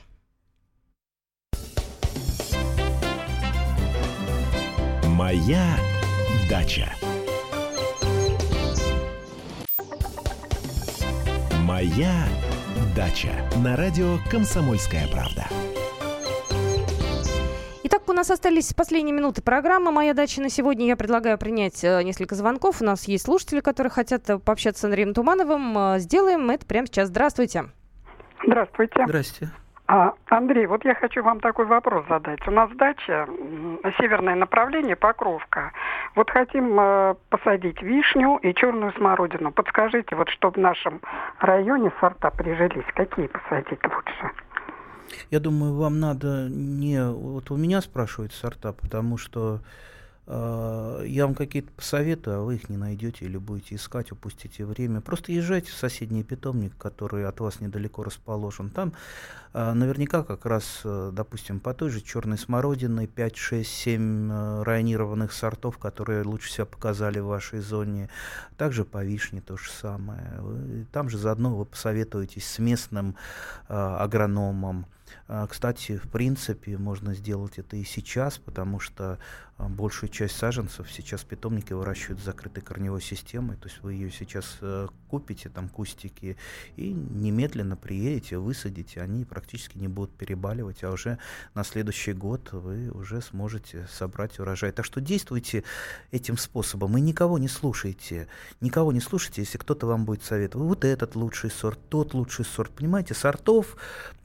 Моя 5.05 5.65
дача. 6.49 6.89
Моя 11.61 12.25
дача 12.95 13.31
на 13.57 13.75
радио 13.75 14.17
Комсомольская 14.31 15.07
правда. 15.07 15.47
Нас 18.19 18.29
остались 18.31 18.73
последние 18.73 19.15
минуты 19.15 19.41
программы 19.41 19.93
«Моя 19.93 20.13
дача» 20.13 20.41
на 20.41 20.49
сегодня. 20.49 20.87
Я 20.87 20.97
предлагаю 20.97 21.37
принять 21.37 21.81
э, 21.85 22.03
несколько 22.03 22.35
звонков. 22.35 22.81
У 22.81 22.83
нас 22.83 23.07
есть 23.07 23.23
слушатели, 23.23 23.61
которые 23.61 23.91
хотят 23.91 24.29
э, 24.29 24.37
пообщаться 24.37 24.81
с 24.81 24.83
Андреем 24.83 25.13
Тумановым. 25.13 25.77
Э, 25.77 25.99
сделаем 25.99 26.49
это 26.49 26.65
прямо 26.65 26.85
сейчас. 26.87 27.07
Здравствуйте. 27.07 27.67
Здравствуйте. 28.43 29.05
Здравствуйте. 29.05 29.53
А, 29.87 30.15
Андрей, 30.25 30.65
вот 30.65 30.83
я 30.83 30.95
хочу 30.95 31.23
вам 31.23 31.39
такой 31.39 31.63
вопрос 31.63 32.05
задать. 32.09 32.45
У 32.45 32.51
нас 32.51 32.69
дача, 32.71 33.25
северное 33.97 34.35
направление, 34.35 34.97
Покровка. 34.97 35.71
Вот 36.15 36.29
хотим 36.29 36.77
э, 36.77 37.15
посадить 37.29 37.81
вишню 37.81 38.37
и 38.41 38.53
черную 38.53 38.91
смородину. 38.97 39.53
Подскажите, 39.53 40.17
вот 40.17 40.27
чтобы 40.27 40.55
в 40.55 40.61
нашем 40.61 40.99
районе 41.39 41.89
сорта 42.01 42.31
прижились, 42.31 42.83
какие 42.95 43.27
посадить 43.27 43.79
лучше? 43.85 44.31
Я 45.31 45.39
думаю, 45.39 45.75
вам 45.75 45.99
надо 45.99 46.47
не 46.49 47.03
вот 47.03 47.51
у 47.51 47.57
меня 47.57 47.81
спрашивать 47.81 48.33
сорта, 48.33 48.73
потому 48.73 49.17
что 49.17 49.61
э, 50.25 51.03
я 51.05 51.25
вам 51.25 51.35
какие-то 51.35 51.71
посоветую, 51.71 52.37
а 52.37 52.43
вы 52.43 52.55
их 52.55 52.69
не 52.69 52.77
найдете 52.77 53.25
или 53.25 53.37
будете 53.37 53.75
искать, 53.75 54.11
упустите 54.11 54.65
время. 54.65 55.01
Просто 55.01 55.31
езжайте 55.31 55.71
в 55.71 55.75
соседний 55.75 56.23
питомник, 56.23 56.75
который 56.77 57.27
от 57.27 57.39
вас 57.39 57.59
недалеко 57.59 58.03
расположен. 58.03 58.69
Там 58.69 58.93
э, 59.53 59.73
наверняка 59.73 60.23
как 60.23 60.45
раз, 60.45 60.81
э, 60.83 61.11
допустим, 61.13 61.59
по 61.59 61.73
той 61.73 61.89
же 61.89 62.01
черной 62.01 62.37
смородиной 62.37 63.07
5, 63.07 63.37
6, 63.37 63.69
7 63.69 64.31
э, 64.31 64.63
районированных 64.63 65.33
сортов, 65.33 65.77
которые 65.77 66.23
лучше 66.23 66.51
себя 66.51 66.65
показали 66.65 67.19
в 67.19 67.25
вашей 67.25 67.59
зоне. 67.59 68.09
Также 68.57 68.85
по 68.85 69.03
вишне 69.03 69.41
то 69.41 69.57
же 69.57 69.69
самое. 69.69 70.41
Там 70.91 71.09
же 71.09 71.17
заодно 71.17 71.55
вы 71.55 71.65
посоветуетесь 71.65 72.47
с 72.47 72.59
местным 72.59 73.15
э, 73.67 73.73
агрономом. 73.73 74.85
А, 75.27 75.47
кстати, 75.47 75.97
в 75.97 76.09
принципе, 76.09 76.77
можно 76.77 77.13
сделать 77.13 77.57
это 77.57 77.75
и 77.75 77.83
сейчас, 77.83 78.37
потому 78.37 78.79
что 78.79 79.19
а, 79.59 79.67
большую 79.67 80.09
часть 80.09 80.37
саженцев 80.37 80.89
сейчас 80.89 81.23
питомники 81.25 81.73
выращивают 81.73 82.21
с 82.21 82.23
закрытой 82.23 82.61
корневой 82.61 83.01
системой, 83.01 83.57
то 83.57 83.67
есть 83.67 83.81
вы 83.81 83.93
ее 83.93 84.09
сейчас 84.09 84.57
э, 84.61 84.87
купите, 85.09 85.49
там 85.49 85.67
кустики, 85.67 86.37
и 86.77 86.93
немедленно 86.93 87.75
приедете, 87.75 88.37
высадите, 88.37 89.01
они 89.01 89.25
практически 89.25 89.77
не 89.77 89.89
будут 89.89 90.15
перебаливать, 90.15 90.81
а 90.85 90.91
уже 90.91 91.19
на 91.55 91.65
следующий 91.65 92.13
год 92.13 92.53
вы 92.53 92.89
уже 92.91 93.21
сможете 93.21 93.85
собрать 93.91 94.39
урожай. 94.39 94.71
Так 94.71 94.85
что 94.85 95.01
действуйте 95.01 95.65
этим 96.11 96.37
способом 96.37 96.97
и 96.97 97.01
никого 97.01 97.37
не 97.37 97.49
слушайте, 97.49 98.29
никого 98.61 98.93
не 98.93 99.01
слушайте, 99.01 99.41
если 99.41 99.57
кто-то 99.57 99.87
вам 99.87 100.05
будет 100.05 100.23
советовать, 100.23 100.67
вот 100.69 100.85
этот 100.85 101.15
лучший 101.15 101.51
сорт, 101.51 101.79
тот 101.89 102.13
лучший 102.13 102.45
сорт, 102.45 102.71
понимаете, 102.71 103.13
сортов 103.13 103.75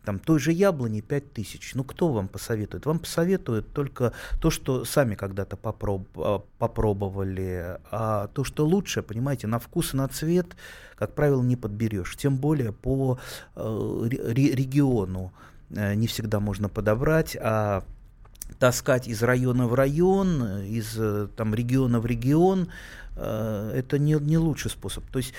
там 0.05 0.19
той 0.19 0.39
же 0.39 0.53
яблони 0.53 0.74
5000. 1.01 1.75
Ну, 1.75 1.85
кто 1.85 2.09
вам 2.09 2.29
посоветует? 2.29 2.87
Вам 2.87 2.99
посоветуют 2.99 3.73
только 3.73 4.13
то, 4.41 4.51
что 4.51 4.85
сами 4.85 5.15
когда-то 5.15 5.57
попроб, 5.57 6.07
а, 6.17 6.43
попробовали. 6.59 7.79
А 7.91 8.29
то, 8.29 8.45
что 8.45 8.67
лучше, 8.67 9.03
понимаете, 9.03 9.47
на 9.47 9.59
вкус 9.59 9.95
и 9.95 9.97
на 9.97 10.09
цвет, 10.09 10.57
как 10.97 11.15
правило, 11.15 11.43
не 11.43 11.57
подберешь. 11.57 12.17
Тем 12.17 12.37
более 12.37 12.73
по 12.73 13.19
э, 13.57 14.07
региону 14.11 15.33
э, 15.71 15.95
не 15.95 16.07
всегда 16.07 16.41
можно 16.41 16.69
подобрать, 16.69 17.37
а 17.41 17.85
таскать 18.59 19.09
из 19.09 19.23
района 19.23 19.67
в 19.67 19.75
район, 19.75 20.63
из 20.63 20.95
э, 20.99 21.29
там, 21.37 21.55
региона 21.55 22.01
в 22.01 22.07
регион, 22.07 22.69
это 23.17 23.99
не, 23.99 24.15
не 24.15 24.39
лучший 24.39 24.71
способ. 24.71 25.05
То 25.11 25.19
есть 25.19 25.35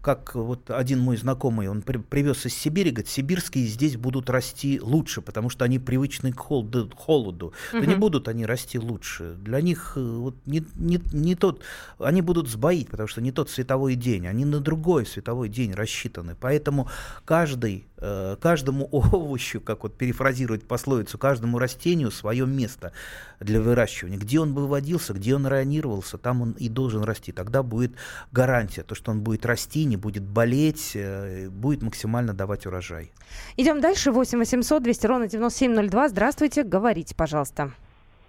как 0.00 0.34
вот 0.34 0.70
один 0.70 1.00
мой 1.00 1.16
знакомый, 1.16 1.68
он 1.68 1.82
при, 1.82 1.98
привез 1.98 2.46
из 2.46 2.54
Сибири, 2.54 2.90
говорит, 2.90 3.08
сибирские 3.08 3.66
здесь 3.66 3.96
будут 3.96 4.30
расти 4.30 4.80
лучше, 4.80 5.20
потому 5.20 5.50
что 5.50 5.64
они 5.64 5.78
привычны 5.78 6.32
к 6.32 6.38
холоду. 6.38 6.90
холоду. 6.96 7.52
Угу. 7.72 7.80
Да 7.80 7.86
не 7.86 7.94
будут 7.94 8.28
они 8.28 8.46
расти 8.46 8.78
лучше. 8.78 9.34
Для 9.38 9.60
них 9.60 9.92
э, 9.96 10.00
вот 10.00 10.36
не, 10.46 10.64
не, 10.76 11.00
не 11.12 11.34
тот, 11.34 11.62
они 11.98 12.22
будут 12.22 12.48
сбоить, 12.48 12.88
потому 12.88 13.08
что 13.08 13.20
не 13.20 13.32
тот 13.32 13.50
световой 13.50 13.96
день, 13.96 14.26
они 14.26 14.44
на 14.44 14.60
другой 14.60 15.04
световой 15.06 15.48
день 15.48 15.74
рассчитаны. 15.74 16.36
Поэтому 16.40 16.88
каждый, 17.24 17.86
э, 17.95 17.95
каждому 17.98 18.84
овощу, 18.92 19.60
как 19.60 19.82
вот 19.82 19.96
перефразировать 19.96 20.66
пословицу, 20.66 21.18
каждому 21.18 21.58
растению 21.58 22.10
свое 22.10 22.46
место 22.46 22.92
для 23.40 23.60
выращивания. 23.60 24.18
Где 24.18 24.40
он 24.40 24.54
бы 24.54 24.62
выводился, 24.62 25.14
где 25.14 25.34
он 25.34 25.46
районировался, 25.46 26.18
там 26.18 26.42
он 26.42 26.52
и 26.52 26.68
должен 26.68 27.02
расти. 27.04 27.32
Тогда 27.32 27.62
будет 27.62 27.92
гарантия 28.32 28.82
то, 28.82 28.94
что 28.94 29.10
он 29.10 29.20
будет 29.20 29.46
расти, 29.46 29.84
не 29.84 29.96
будет 29.96 30.22
болеть, 30.22 30.92
э, 30.94 31.48
будет 31.48 31.82
максимально 31.82 32.34
давать 32.34 32.66
урожай. 32.66 33.12
Идем 33.56 33.80
дальше. 33.80 34.12
8 34.12 34.38
800 34.38 34.82
200 34.82 35.06
ровно 35.06 35.28
9702. 35.28 36.08
Здравствуйте, 36.08 36.62
говорите, 36.62 37.14
пожалуйста. 37.14 37.72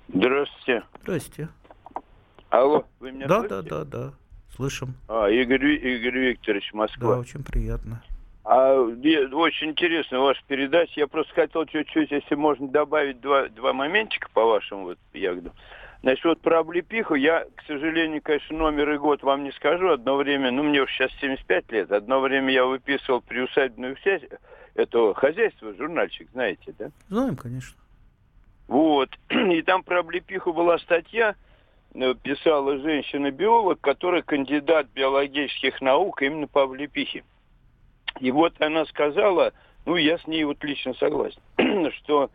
Здравствуйте. 0.08 0.84
Здравствуйте. 1.03 1.49
Алло, 2.49 2.86
вы 2.99 3.12
меня 3.12 3.27
да, 3.27 3.39
слышите? 3.39 3.69
Да, 3.69 3.84
да, 3.84 3.86
да, 3.86 4.13
слышим. 4.56 4.95
А, 5.10 5.30
Игорь, 5.30 5.65
Игорь 5.65 6.30
Викторович, 6.30 6.73
Москва. 6.73 7.15
Да, 7.15 7.19
очень 7.19 7.43
приятно. 7.43 8.01
А, 8.49 8.79
очень 8.79 9.71
интересно 9.71 10.21
ваша 10.21 10.41
передача. 10.47 10.93
Я 11.01 11.07
просто 11.07 11.33
хотел 11.33 11.65
чуть-чуть, 11.65 12.12
если 12.12 12.36
можно 12.36 12.69
добавить 12.69 13.19
два, 13.19 13.49
два 13.49 13.73
моментика 13.73 14.29
по 14.33 14.45
вашим 14.45 14.86
вот 14.86 14.97
ягодам. 15.13 15.51
Значит, 16.01 16.23
вот 16.23 16.39
про 16.39 16.60
облепиху 16.60 17.15
я, 17.15 17.43
к 17.43 17.63
сожалению, 17.67 18.21
конечно, 18.21 18.55
номер 18.55 18.93
и 18.93 18.97
год 18.97 19.21
вам 19.21 19.43
не 19.43 19.51
скажу. 19.51 19.89
Одно 19.89 20.15
время, 20.15 20.51
ну, 20.51 20.63
мне 20.63 20.81
уже 20.81 20.93
сейчас 20.93 21.12
75 21.19 21.71
лет, 21.73 21.91
одно 21.91 22.21
время 22.21 22.53
я 22.53 22.65
выписывал 22.65 23.19
приусадебную 23.19 23.97
связь 23.97 24.21
этого 24.75 25.13
хозяйства, 25.13 25.73
журнальчик, 25.73 26.29
знаете, 26.31 26.73
да? 26.79 26.89
Знаем, 27.10 27.36
конечно. 27.36 27.77
Вот. 28.69 29.10
И 29.29 29.62
там 29.62 29.83
про 29.83 29.99
облепиху 29.99 30.53
была 30.53 30.77
статья, 30.77 31.36
э, 31.93 32.13
писала 32.23 32.77
женщина-биолог, 32.77 33.82
которая 33.82 34.22
кандидат 34.22 34.88
биологических 34.95 35.82
наук 35.82 36.22
именно 36.22 36.47
по 36.47 36.63
облепихе. 36.63 37.26
И 38.20 38.32
вот 38.32 38.53
она 38.59 38.86
сказала, 38.86 39.53
ну, 39.86 39.95
я 39.95 40.18
с 40.18 40.28
ней 40.28 40.43
вот 40.43 40.63
лично 40.63 40.93
согласен, 40.95 41.41
что 41.97 42.30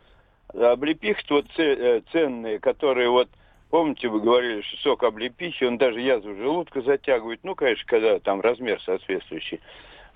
облепихи 0.55 1.25
вот 1.31 1.47
э, 1.59 2.03
ценные, 2.13 2.59
которые 2.59 3.11
вот, 3.11 3.29
помните, 3.71 4.09
вы 4.09 4.21
говорили, 4.21 4.63
что 4.63 4.77
сок 4.79 5.03
облепихи, 5.03 5.65
он 5.65 5.79
даже 5.79 6.01
язву 6.01 6.35
желудка 6.37 6.83
затягивает, 6.83 7.41
ну, 7.43 7.55
конечно, 7.55 7.85
когда 7.87 8.19
там 8.19 8.41
размер 8.41 8.81
соответствующий. 8.83 9.61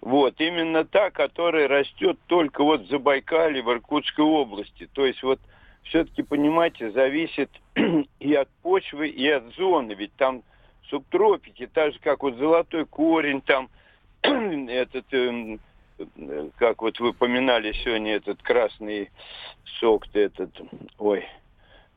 Вот, 0.00 0.40
именно 0.40 0.84
та, 0.84 1.10
которая 1.10 1.68
растет 1.68 2.18
только 2.26 2.62
вот 2.62 2.82
в 2.82 2.90
Забайкале, 2.90 3.62
в 3.62 3.70
Иркутской 3.70 4.24
области. 4.24 4.88
То 4.92 5.06
есть 5.06 5.22
вот 5.22 5.40
все-таки, 5.84 6.22
понимаете, 6.22 6.90
зависит 6.90 7.50
и 8.20 8.34
от 8.34 8.48
почвы, 8.62 9.08
и 9.08 9.28
от 9.28 9.44
зоны. 9.54 9.94
Ведь 9.94 10.12
там 10.16 10.42
субтропики, 10.90 11.66
так 11.66 11.92
же, 11.92 11.98
как 12.00 12.22
вот 12.22 12.36
золотой 12.36 12.84
корень, 12.86 13.40
там 13.40 13.68
этот, 14.68 15.06
э, 15.12 15.58
как 16.56 16.82
вот 16.82 17.00
вы 17.00 17.12
поминали 17.12 17.72
сегодня, 17.72 18.16
этот 18.16 18.42
красный 18.42 19.10
сок-то 19.80 20.18
этот, 20.18 20.50
ой, 20.98 21.24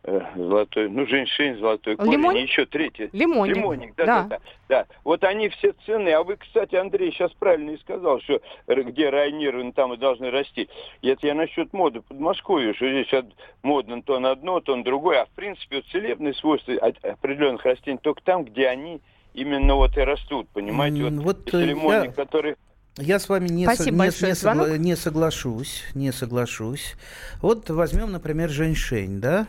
Э, 0.02 0.22
золотой, 0.34 0.90
ну, 0.90 1.06
женьшень, 1.06 1.58
золотой 1.58 1.98
корень, 1.98 2.14
Лимон? 2.14 2.36
еще 2.36 2.66
третий. 2.66 3.10
Лимоник. 3.12 3.58
Лимоник, 3.58 3.96
да, 3.98 4.06
да. 4.06 4.24
Да, 4.24 4.28
да, 4.30 4.40
да. 4.70 4.86
Вот 5.04 5.26
они 5.26 5.50
все 5.50 5.74
ценные. 5.86 6.16
А 6.16 6.24
вы, 6.24 6.38
кстати, 6.38 6.76
Андрей 6.76 7.12
сейчас 7.12 7.34
правильно 7.34 7.72
и 7.72 7.78
сказал, 7.80 8.22
что 8.22 8.42
где 8.68 9.10
районированы, 9.10 9.74
там 9.74 9.94
и 9.94 9.98
должны 9.98 10.32
расти. 10.32 10.70
Это 11.02 11.28
я 11.28 11.36
насчет 11.36 11.74
моды 11.74 12.02
Подмосковья, 12.02 12.74
что 12.76 12.90
здесь 12.90 13.26
модно 13.62 14.02
то 14.02 14.20
на 14.20 14.32
одно, 14.32 14.62
то 14.62 14.74
на 14.74 14.86
другое. 14.86 15.24
А 15.24 15.26
в 15.26 15.32
принципе, 15.32 15.78
вот 15.78 15.86
целебные 15.88 16.34
свойства 16.34 16.76
определенных 17.04 17.66
растений 17.66 18.00
только 18.02 18.24
там, 18.24 18.46
где 18.46 18.68
они 18.68 19.02
именно 19.34 19.76
вот 19.76 19.98
и 19.98 20.02
растут, 20.02 20.48
понимаете? 20.50 21.04
Вот, 21.04 21.14
вот 21.24 21.54
э, 21.54 21.66
лимоник, 21.66 22.06
я... 22.06 22.12
который 22.12 22.56
я 22.98 23.20
с 23.20 23.30
вами 23.30 23.48
не, 23.48 23.66
со, 23.66 23.90
не, 23.90 23.98
не, 23.98 24.36
согла, 24.36 24.78
не 24.78 24.96
соглашусь, 24.98 25.84
не 25.94 26.12
соглашусь. 26.12 26.96
Вот 27.42 27.70
возьмем, 27.70 28.12
например, 28.12 28.50
женьшень, 28.50 29.22
да? 29.22 29.48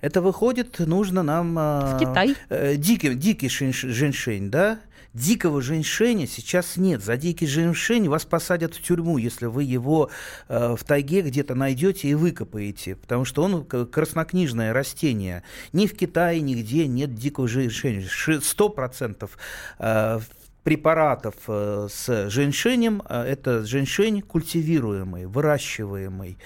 Это 0.00 0.20
выходит, 0.22 0.78
нужно 0.80 1.22
нам... 1.22 1.54
В 1.54 1.98
Китай. 2.00 2.34
Э, 2.48 2.74
дикий, 2.76 3.14
дикий 3.14 3.48
женьшень, 3.48 4.50
да? 4.50 4.80
Дикого 5.12 5.60
женьшеня 5.60 6.26
сейчас 6.28 6.76
нет. 6.76 7.02
За 7.02 7.16
дикий 7.16 7.46
женьшень 7.46 8.08
вас 8.08 8.24
посадят 8.24 8.74
в 8.74 8.82
тюрьму, 8.82 9.18
если 9.18 9.46
вы 9.46 9.64
его 9.64 10.08
э, 10.48 10.76
в 10.78 10.84
тайге 10.84 11.22
где-то 11.22 11.56
найдете 11.56 12.08
и 12.08 12.14
выкопаете, 12.14 12.94
потому 12.94 13.24
что 13.24 13.42
он 13.42 13.64
краснокнижное 13.64 14.72
растение. 14.72 15.42
Ни 15.72 15.86
в 15.86 15.96
Китае, 15.96 16.40
нигде 16.40 16.86
нет 16.86 17.14
дикого 17.14 17.48
женьшеня. 17.48 18.06
Сто 18.40 18.68
процентов 18.68 19.36
э, 19.80 20.20
препаратов 20.62 21.34
э, 21.48 21.88
с 21.90 22.30
женьшенем. 22.30 23.02
Э, 23.08 23.22
это 23.22 23.64
женьшень 23.64 24.22
культивируемый, 24.22 25.26
выращиваемый. 25.26 26.38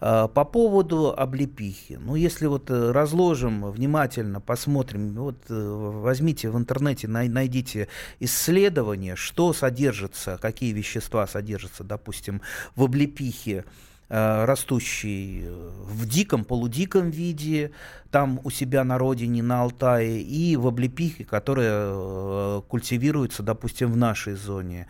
Э, 0.00 0.28
по 0.32 0.44
поводу 0.44 1.14
облепихи. 1.16 1.98
Ну, 2.00 2.14
если 2.14 2.46
вот 2.46 2.70
разложим 2.70 3.70
внимательно, 3.70 4.40
посмотрим, 4.40 5.14
вот 5.14 5.36
возьмите 5.48 6.50
в 6.50 6.58
интернете, 6.58 7.08
найдите 7.08 7.88
исследование, 8.20 9.16
что 9.16 9.52
содержится, 9.52 10.38
какие 10.40 10.72
вещества 10.72 11.26
содержатся, 11.26 11.84
допустим, 11.84 12.42
в 12.76 12.84
облепихе 12.84 13.64
растущий 14.08 15.46
в 15.48 16.06
диком, 16.06 16.44
полудиком 16.44 17.10
виде, 17.10 17.70
там 18.10 18.40
у 18.44 18.50
себя 18.50 18.84
на 18.84 18.98
родине, 18.98 19.42
на 19.42 19.62
Алтае, 19.62 20.20
и 20.20 20.56
в 20.56 20.66
облепихе, 20.66 21.24
которая 21.24 21.90
э, 21.90 22.62
культивируется, 22.68 23.42
допустим, 23.42 23.92
в 23.92 23.96
нашей 23.96 24.34
зоне. 24.34 24.86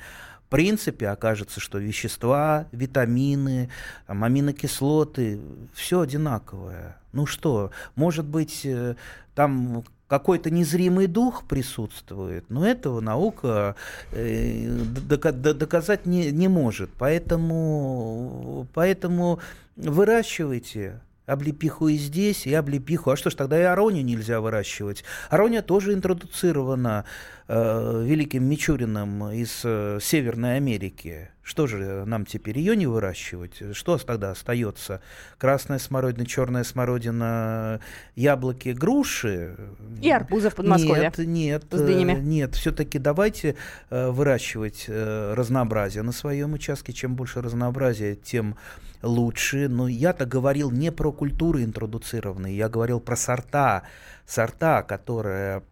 В 0.47 0.51
принципе, 0.51 1.09
окажется, 1.09 1.59
что 1.59 1.79
вещества, 1.79 2.67
витамины, 2.71 3.71
там, 4.07 4.25
аминокислоты, 4.25 5.41
все 5.73 6.01
одинаковое. 6.01 6.97
Ну 7.12 7.27
что, 7.27 7.71
может 7.97 8.27
быть, 8.27 8.61
э, 8.65 8.97
там 9.35 9.85
какой-то 10.09 10.51
незримый 10.51 11.07
дух 11.07 11.45
присутствует, 11.49 12.51
но 12.51 12.67
этого 12.67 13.01
наука 13.01 13.75
э, 14.13 14.69
доказать 14.69 16.07
не, 16.07 16.31
не 16.31 16.49
может. 16.49 16.91
Поэтому, 16.99 18.67
поэтому 18.75 19.41
выращивайте 19.77 21.01
облепиху 21.27 21.89
и 21.89 21.97
здесь, 21.97 22.47
и 22.47 22.55
облепиху. 22.55 23.11
А 23.11 23.17
что 23.17 23.31
ж, 23.31 23.35
тогда 23.35 23.59
и 23.59 23.63
аронию 23.63 24.05
нельзя 24.05 24.41
выращивать. 24.41 25.05
Арония 25.31 25.63
тоже 25.63 25.95
интродуцирована 25.95 27.05
э, 27.49 28.05
великим 28.05 28.45
Мичуриным 28.45 29.30
из 29.30 29.62
э, 29.64 29.99
Северной 30.01 30.57
Америки. 30.57 31.30
Что 31.45 31.66
же 31.66 32.05
нам 32.07 32.24
теперь 32.24 32.59
ее 32.59 32.74
не 32.74 32.86
выращивать? 32.86 33.62
Что 33.76 33.99
тогда 33.99 34.30
остается? 34.30 35.03
Красная 35.36 35.78
смородина, 35.78 36.24
черная 36.24 36.64
смородина, 36.64 37.80
яблоки, 38.16 38.70
груши? 38.70 39.55
И 40.01 40.11
арбузы 40.11 40.49
в 40.49 40.55
Подмосковье. 40.55 41.03
Нет, 41.03 41.18
нет, 41.18 41.64
С 41.70 41.82
дынями. 41.82 42.12
Э, 42.12 42.20
нет. 42.20 42.55
Все-таки 42.55 42.99
давайте 42.99 43.57
э, 43.90 44.09
выращивать 44.09 44.86
э, 44.88 45.34
разнообразие 45.34 46.03
на 46.03 46.12
своем 46.12 46.55
участке. 46.55 46.95
Чем 46.95 47.14
больше 47.14 47.42
разнообразия, 47.42 48.14
тем 48.14 48.57
лучше. 49.03 49.68
Но 49.68 49.86
я-то 49.86 50.24
говорил 50.24 50.70
не 50.70 50.90
про 50.90 51.12
культуры 51.12 51.62
интродуцированные, 51.62 52.57
я 52.57 52.70
говорил 52.70 53.01
про 53.01 53.16
сорта. 53.16 53.82
Сорта, 54.26 54.82
которые 54.82 55.62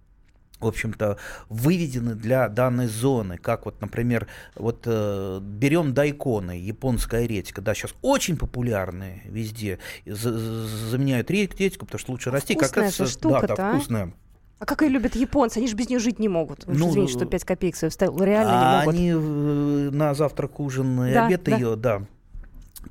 в 0.62 0.66
общем-то, 0.66 1.18
выведены 1.48 2.14
для 2.14 2.48
данной 2.48 2.86
зоны, 2.86 3.38
как 3.38 3.64
вот, 3.64 3.80
например, 3.80 4.26
вот 4.54 4.82
э, 4.86 5.40
берем 5.42 5.94
дайконы, 5.94 6.58
японская 6.58 7.26
редька, 7.26 7.60
да, 7.60 7.74
сейчас 7.74 7.94
очень 8.02 8.36
популярные 8.36 9.22
везде, 9.24 9.78
заменяют 10.06 11.30
редьку, 11.30 11.86
потому 11.86 11.98
что 11.98 12.12
лучше 12.12 12.30
расти. 12.30 12.54
Вкусная 12.54 12.90
как 12.90 12.94
это, 12.94 13.06
штука 13.06 13.46
да, 13.48 13.54
да, 13.54 13.72
вкусная. 13.72 14.12
А 14.58 14.64
как 14.64 14.82
ее 14.82 14.90
любят 14.90 15.16
японцы? 15.16 15.58
Они 15.58 15.66
же 15.66 15.74
без 15.74 15.88
нее 15.88 15.98
жить 15.98 16.20
не 16.20 16.28
могут. 16.28 16.68
Ну, 16.68 16.90
Извините, 16.90 17.12
что 17.12 17.26
5 17.26 17.44
копеек 17.44 17.74
свою 17.74 17.90
вставил. 17.90 18.22
Реально 18.22 18.52
а 18.52 18.62
не 18.62 18.78
могут. 18.78 18.94
Они 18.94 19.10
э, 19.10 19.90
на 19.90 20.14
завтрак, 20.14 20.60
ужин 20.60 21.02
и 21.02 21.12
да, 21.12 21.26
обед 21.26 21.42
да. 21.42 21.56
ее, 21.56 21.74
да, 21.74 22.02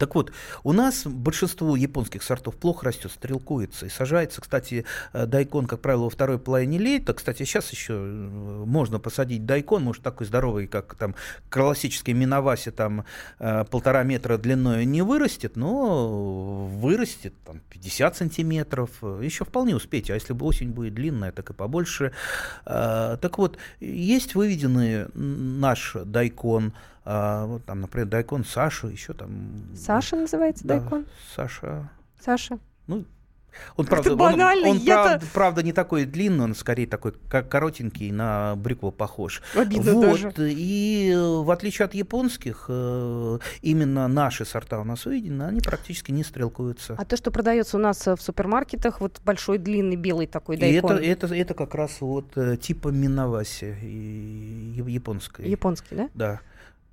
так 0.02 0.16
вот, 0.16 0.32
у 0.64 0.74
нас 0.74 1.06
большинство 1.06 1.76
японских 1.76 2.24
сортов 2.24 2.56
плохо 2.56 2.88
растет, 2.88 3.12
стрелкуется 3.12 3.86
и 3.86 3.90
сажается. 3.90 4.42
Кстати, 4.42 4.84
э, 5.14 5.28
дайкон, 5.28 5.68
как 5.68 5.80
правило, 5.80 6.06
во 6.06 6.10
второй 6.10 6.40
половине 6.40 6.80
лета. 6.80 7.14
Кстати, 7.14 7.44
сейчас 7.44 7.72
еще 7.72 7.94
э, 7.94 8.64
можно 8.66 8.98
посадить 8.98 9.46
дайкон, 9.46 9.84
может, 9.84 10.02
такой 10.02 10.26
здоровый, 10.26 10.66
как 10.66 10.96
там 10.96 11.14
классический 11.52 12.14
миноваси, 12.14 12.72
там 12.72 13.06
э, 13.38 13.64
полтора 13.66 14.02
метра 14.02 14.40
длиной 14.40 14.86
не 14.86 15.04
вырастет, 15.04 15.56
но 15.56 16.66
вырастет 16.66 17.36
там 17.46 17.62
50 17.70 18.18
сантиметров. 18.18 18.90
Еще 19.22 19.46
вполне 19.46 19.76
успеете, 19.76 20.14
а 20.14 20.16
если 20.16 20.34
бы 20.34 20.48
осень 20.48 20.72
будет 20.72 20.96
длинная, 20.96 21.32
так 21.32 21.52
и 21.52 21.54
побольше. 21.54 22.12
Так 22.66 23.38
вот, 23.38 23.60
есть 23.80 24.34
выведенный 24.34 25.06
наш 25.14 25.96
дайкон, 26.06 26.74
а, 27.04 27.46
вот 27.46 27.66
там, 27.66 27.82
например, 27.82 28.08
Дайкон 28.08 28.46
Саша, 28.46 28.88
еще 28.88 29.14
там... 29.14 29.66
Саша 29.76 30.16
называется 30.16 30.68
да, 30.68 30.80
Дайкон? 30.80 31.06
Саша. 31.36 31.90
Саша. 32.20 32.60
Ну, 32.88 33.06
он, 33.76 33.86
правда, 33.86 34.16
банально, 34.16 34.70
он, 34.70 34.78
он 34.78 34.86
правда, 34.86 35.26
правда 35.34 35.64
не 35.64 35.74
такой 35.74 36.06
длинный, 36.06 36.44
он 36.46 36.56
скорее 36.56 36.88
такой 36.88 37.14
как 37.30 37.50
коротенький, 37.50 38.12
на 38.12 38.56
брюкву 38.56 38.92
похож. 38.92 39.42
Обидно 39.56 39.94
вот, 39.94 40.02
даже. 40.02 40.32
И 40.40 41.14
в 41.16 41.50
отличие 41.52 41.86
от 41.86 41.94
японских, 41.94 42.66
э, 42.70 43.40
именно 43.62 44.08
наши 44.08 44.46
сорта 44.46 44.80
у 44.80 44.84
нас 44.84 45.06
увидены, 45.06 45.44
они 45.44 45.62
практически 45.62 46.12
не 46.12 46.24
стрелкуются. 46.24 46.96
А 46.98 47.06
то, 47.06 47.18
что 47.18 47.32
продается 47.32 47.78
у 47.78 47.80
нас 47.80 48.06
в 48.06 48.18
супермаркетах, 48.18 49.02
вот 49.02 49.20
большой 49.26 49.58
длинный 49.58 49.96
белый 49.96 50.28
такой 50.28 50.58
дайкон. 50.58 50.98
И 50.98 51.06
это, 51.06 51.26
это, 51.26 51.36
это 51.36 51.54
как 51.54 51.76
раз 51.76 52.00
вот 52.02 52.38
э, 52.38 52.58
типа 52.58 52.90
миноваси 52.90 53.76
японской. 54.76 55.50
Японский, 55.50 55.96
да? 55.96 56.10
Да. 56.14 56.42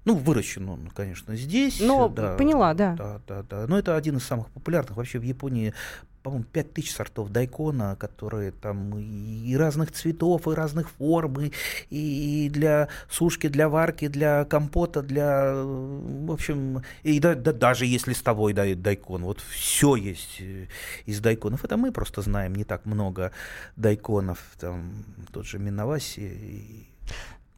Ну, 0.04 0.14
выращен 0.14 0.68
он, 0.68 0.88
конечно, 0.94 1.36
здесь. 1.36 1.80
Ну, 1.80 2.08
да, 2.08 2.36
поняла, 2.36 2.72
да. 2.74 2.94
Да, 2.94 3.20
да, 3.26 3.42
да. 3.42 3.66
Но 3.66 3.78
это 3.78 3.96
один 3.96 4.16
из 4.16 4.24
самых 4.24 4.48
популярных. 4.50 4.96
Вообще 4.96 5.18
в 5.18 5.22
Японии, 5.22 5.74
по-моему, 6.22 6.44
5000 6.44 6.90
сортов 6.90 7.30
дайкона, 7.30 7.96
которые 7.96 8.52
там 8.52 8.96
и 8.96 9.54
разных 9.56 9.92
цветов, 9.92 10.48
и 10.48 10.54
разных 10.54 10.88
форм, 10.90 11.40
и, 11.40 11.50
и 11.90 12.48
для 12.48 12.88
сушки, 13.10 13.48
для 13.48 13.68
варки, 13.68 14.08
для 14.08 14.44
компота, 14.44 15.02
для, 15.02 15.52
в 15.54 16.32
общем, 16.32 16.82
и 17.02 17.20
да, 17.20 17.34
да, 17.34 17.52
даже 17.52 17.84
если 17.84 18.10
листовой 18.10 18.52
дай, 18.54 18.74
дайкон, 18.74 19.24
вот 19.24 19.40
все 19.40 19.94
есть 19.96 20.40
э, 20.40 20.68
из 21.04 21.20
дайконов. 21.20 21.64
Это 21.64 21.76
мы 21.76 21.92
просто 21.92 22.22
знаем 22.22 22.54
не 22.54 22.64
так 22.64 22.86
много 22.86 23.32
дайконов, 23.76 24.38
там 24.58 25.04
тот 25.32 25.44
же 25.44 25.58
Миноваси 25.58 26.88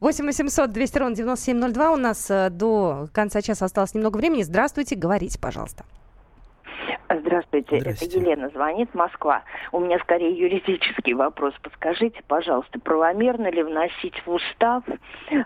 8 0.01 0.25
800 0.25 0.71
200 0.71 0.97
ровно 0.97 1.15
9702. 1.15 1.91
У 1.91 1.95
нас 1.95 2.31
э, 2.31 2.49
до 2.49 3.07
конца 3.13 3.41
часа 3.41 3.65
осталось 3.65 3.93
немного 3.93 4.17
времени. 4.17 4.41
Здравствуйте, 4.41 4.95
говорите, 4.95 5.39
пожалуйста. 5.39 5.85
Здравствуйте, 7.07 7.79
Здравствуйте, 7.79 8.17
это 8.17 8.19
Елена 8.19 8.49
звонит, 8.49 8.93
Москва. 8.95 9.43
У 9.71 9.79
меня 9.79 9.99
скорее 9.99 10.31
юридический 10.31 11.13
вопрос. 11.13 11.53
Подскажите, 11.61 12.21
пожалуйста, 12.27 12.79
правомерно 12.79 13.51
ли 13.51 13.61
вносить 13.63 14.15
в 14.25 14.31
устав 14.31 14.83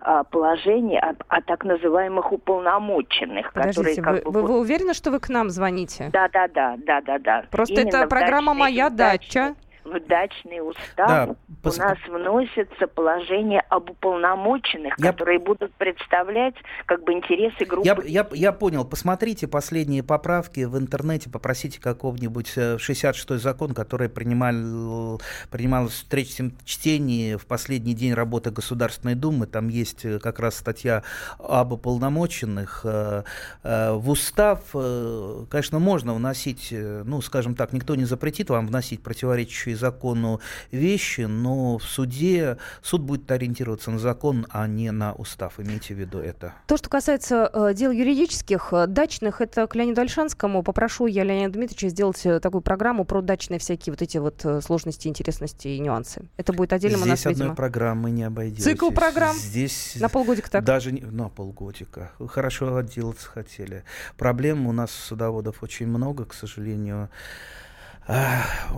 а, 0.01 0.23
положение 0.23 0.99
о, 0.99 1.15
о 1.27 1.41
так 1.41 1.65
называемых 1.65 2.31
уполномоченных, 2.31 3.51
Подождите, 3.51 4.01
которые 4.01 4.23
как 4.23 4.25
вы, 4.25 4.31
бы... 4.31 4.41
вы, 4.41 4.47
вы 4.53 4.59
уверены, 4.59 4.93
что 4.93 5.11
вы 5.11 5.19
к 5.19 5.27
нам 5.29 5.49
звоните? 5.49 6.09
Да, 6.13 6.29
да, 6.29 6.47
да, 6.47 6.75
да, 6.77 7.01
да, 7.01 7.19
да. 7.19 7.45
Просто 7.51 7.81
Именно 7.81 7.97
это 7.97 8.07
программа 8.07 8.53
«Моя 8.53 8.89
дача» 8.89 9.55
в 9.85 9.99
дачный 10.07 10.67
устав 10.67 11.07
да, 11.07 11.35
пос... 11.61 11.77
у 11.77 11.81
нас 11.81 11.97
вносится 12.07 12.87
положение 12.87 13.61
об 13.69 13.89
уполномоченных, 13.91 14.95
я... 14.97 15.11
которые 15.11 15.39
будут 15.39 15.73
представлять 15.75 16.55
как 16.85 17.03
бы 17.03 17.13
интересы 17.13 17.65
группы. 17.65 17.87
Я, 17.87 17.97
я, 18.03 18.27
я 18.31 18.51
понял. 18.51 18.83
Посмотрите 18.83 19.47
последние 19.47 20.03
поправки 20.03 20.61
в 20.61 20.77
интернете, 20.77 21.29
попросите 21.29 21.79
какого-нибудь 21.79 22.53
66-й 22.57 23.35
э, 23.35 23.37
закон, 23.37 23.73
который 23.73 24.09
принимал, 24.09 25.21
принимал 25.51 25.87
в 25.87 26.03
третьем 26.09 26.57
чтении 26.65 27.35
в 27.35 27.45
последний 27.45 27.93
день 27.93 28.13
работы 28.13 28.49
Государственной 28.49 29.15
Думы. 29.15 29.45
Там 29.45 29.67
есть 29.67 30.03
э, 30.03 30.19
как 30.19 30.39
раз 30.39 30.55
статья 30.55 31.03
об 31.37 31.73
уполномоченных. 31.73 32.81
Э, 32.83 33.23
в 33.63 34.09
устав, 34.09 34.59
конечно, 34.71 35.79
можно 35.79 36.13
вносить, 36.13 36.69
ну, 36.71 37.21
скажем 37.21 37.55
так, 37.55 37.73
никто 37.73 37.95
не 37.95 38.05
запретит 38.05 38.49
вам 38.49 38.67
вносить 38.67 39.03
противоречащие 39.03 39.74
закону 39.75 40.39
вещи, 40.71 41.21
но 41.21 41.77
в 41.77 41.83
суде 41.83 42.57
суд 42.81 43.01
будет 43.01 43.29
ориентироваться 43.31 43.91
на 43.91 43.99
закон, 43.99 44.45
а 44.49 44.67
не 44.67 44.91
на 44.91 45.13
устав. 45.13 45.59
Имейте 45.59 45.93
в 45.93 45.99
виду 45.99 46.19
это. 46.19 46.53
То, 46.67 46.77
что 46.77 46.89
касается 46.89 47.49
э, 47.53 47.73
дел 47.73 47.91
юридических, 47.91 48.69
э, 48.71 48.87
дачных, 48.87 49.41
это 49.41 49.67
к 49.67 49.75
Леониду 49.75 50.01
Альшанскому. 50.01 50.63
Попрошу 50.63 51.07
я 51.07 51.23
Леонида 51.23 51.53
Дмитриевича 51.53 51.89
сделать 51.89 52.25
э, 52.25 52.39
такую 52.39 52.61
программу 52.61 53.05
про 53.05 53.21
дачные 53.21 53.59
всякие 53.59 53.93
вот 53.93 54.01
эти 54.01 54.17
вот 54.17 54.43
э, 54.45 54.61
сложности, 54.61 55.07
интересности 55.07 55.67
и 55.67 55.79
нюансы. 55.79 56.23
Это 56.37 56.53
будет 56.53 56.73
отдельно 56.73 56.97
Здесь 56.97 57.07
у 57.07 57.09
нас, 57.09 57.19
одной 57.21 57.33
видимо... 57.33 57.55
программы 57.55 58.11
не 58.11 58.23
обойдется. 58.23 58.63
Цикл 58.63 58.91
программ? 58.91 59.35
Здесь... 59.35 59.95
На 59.99 60.09
полгодика 60.09 60.49
так? 60.49 60.63
Даже 60.63 60.91
не... 60.91 61.01
на 61.01 61.29
полгодика. 61.29 62.11
Хорошо 62.27 62.75
отделаться 62.77 63.27
хотели. 63.27 63.83
Проблем 64.17 64.67
у 64.67 64.71
нас 64.71 64.91
судоводов 64.91 65.63
очень 65.63 65.87
много, 65.87 66.25
к 66.25 66.33
сожалению 66.33 67.09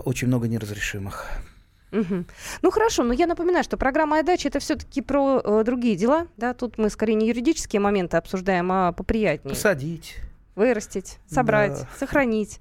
очень 0.04 0.28
много 0.28 0.48
неразрешимых. 0.48 1.26
Угу. 1.92 2.24
Ну 2.62 2.70
хорошо, 2.70 3.02
но 3.02 3.12
я 3.12 3.26
напоминаю, 3.26 3.64
что 3.64 3.76
программа 3.76 4.18
«Айдача» 4.18 4.48
это 4.48 4.58
все-таки 4.58 5.00
про 5.00 5.40
э, 5.42 5.64
другие 5.64 5.96
дела, 5.96 6.26
да, 6.36 6.52
тут 6.52 6.76
мы 6.76 6.90
скорее 6.90 7.14
не 7.14 7.28
юридические 7.28 7.80
моменты 7.80 8.16
обсуждаем, 8.16 8.70
а 8.70 8.92
поприятнее. 8.92 9.54
Посадить. 9.54 10.16
Вырастить, 10.54 11.18
собрать, 11.26 11.80
да. 11.80 11.88
сохранить. 11.98 12.58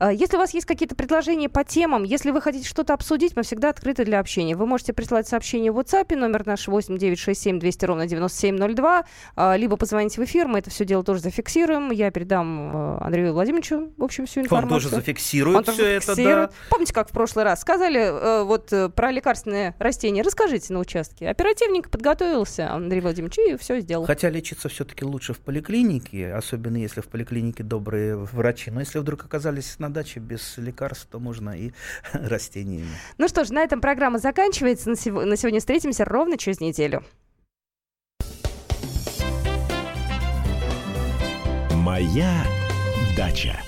А, 0.00 0.10
если 0.10 0.36
у 0.36 0.38
вас 0.38 0.54
есть 0.54 0.66
какие-то 0.66 0.94
предложения 0.94 1.50
по 1.50 1.62
темам, 1.62 2.04
если 2.04 2.30
вы 2.30 2.40
хотите 2.40 2.66
что-то 2.66 2.94
обсудить, 2.94 3.36
мы 3.36 3.42
всегда 3.42 3.68
открыты 3.68 4.06
для 4.06 4.18
общения. 4.18 4.56
Вы 4.56 4.64
можете 4.64 4.94
прислать 4.94 5.28
сообщение 5.28 5.70
в 5.70 5.78
WhatsApp, 5.78 6.16
номер 6.16 6.46
наш 6.46 6.68
8967 6.68 7.58
200 7.58 7.84
ровно 7.84 8.06
9702, 8.06 9.04
а, 9.36 9.56
либо 9.56 9.76
позвонить 9.76 10.16
в 10.16 10.24
эфир, 10.24 10.48
мы 10.48 10.60
это 10.60 10.70
все 10.70 10.86
дело 10.86 11.04
тоже 11.04 11.20
зафиксируем. 11.20 11.90
Я 11.90 12.10
передам 12.10 12.70
э, 12.74 12.98
Андрею 13.02 13.34
Владимировичу, 13.34 13.92
в 13.98 14.02
общем, 14.02 14.24
всю 14.24 14.40
информацию. 14.40 14.76
Он 14.76 14.82
тоже 14.82 14.88
зафиксирует 14.88 15.58
Он 15.58 15.64
тоже 15.64 15.76
все 15.76 16.00
зафиксирует. 16.00 16.44
это, 16.44 16.52
да. 16.52 16.68
Помните, 16.70 16.94
как 16.94 17.10
в 17.10 17.12
прошлый 17.12 17.44
раз 17.44 17.60
сказали 17.60 18.00
э, 18.00 18.44
вот 18.44 18.72
э, 18.72 18.88
про 18.88 19.10
лекарственные 19.10 19.74
растения? 19.78 20.22
Расскажите 20.22 20.72
на 20.72 20.78
участке. 20.78 21.28
Оперативненько 21.28 21.90
подготовился 21.90 22.72
Андрей 22.72 23.02
Владимирович 23.02 23.36
и 23.38 23.56
все 23.58 23.80
сделал. 23.80 24.06
Хотя 24.06 24.30
лечиться 24.30 24.70
все-таки 24.70 25.04
лучше 25.04 25.34
в 25.34 25.40
поликлинике, 25.40 26.32
особенно 26.32 26.78
если 26.78 27.02
в 27.02 27.08
поликлинике 27.08 27.62
добрые 27.62 28.16
врачи. 28.16 28.70
Но 28.70 28.80
если 28.80 28.98
вдруг 28.98 29.24
оказались 29.26 29.78
на 29.78 29.89
даче 29.92 30.20
без 30.20 30.56
лекарств, 30.58 31.06
то 31.10 31.18
можно 31.18 31.50
и 31.50 31.72
растениями. 32.12 32.88
Ну 33.18 33.28
что 33.28 33.44
ж, 33.44 33.50
на 33.50 33.62
этом 33.62 33.80
программа 33.80 34.18
заканчивается. 34.18 34.90
На, 34.90 34.96
сего- 34.96 35.24
на 35.24 35.36
сегодня 35.36 35.60
встретимся 35.60 36.04
ровно 36.04 36.38
через 36.38 36.60
неделю. 36.60 37.04
Моя 41.74 42.44
дача. 43.16 43.58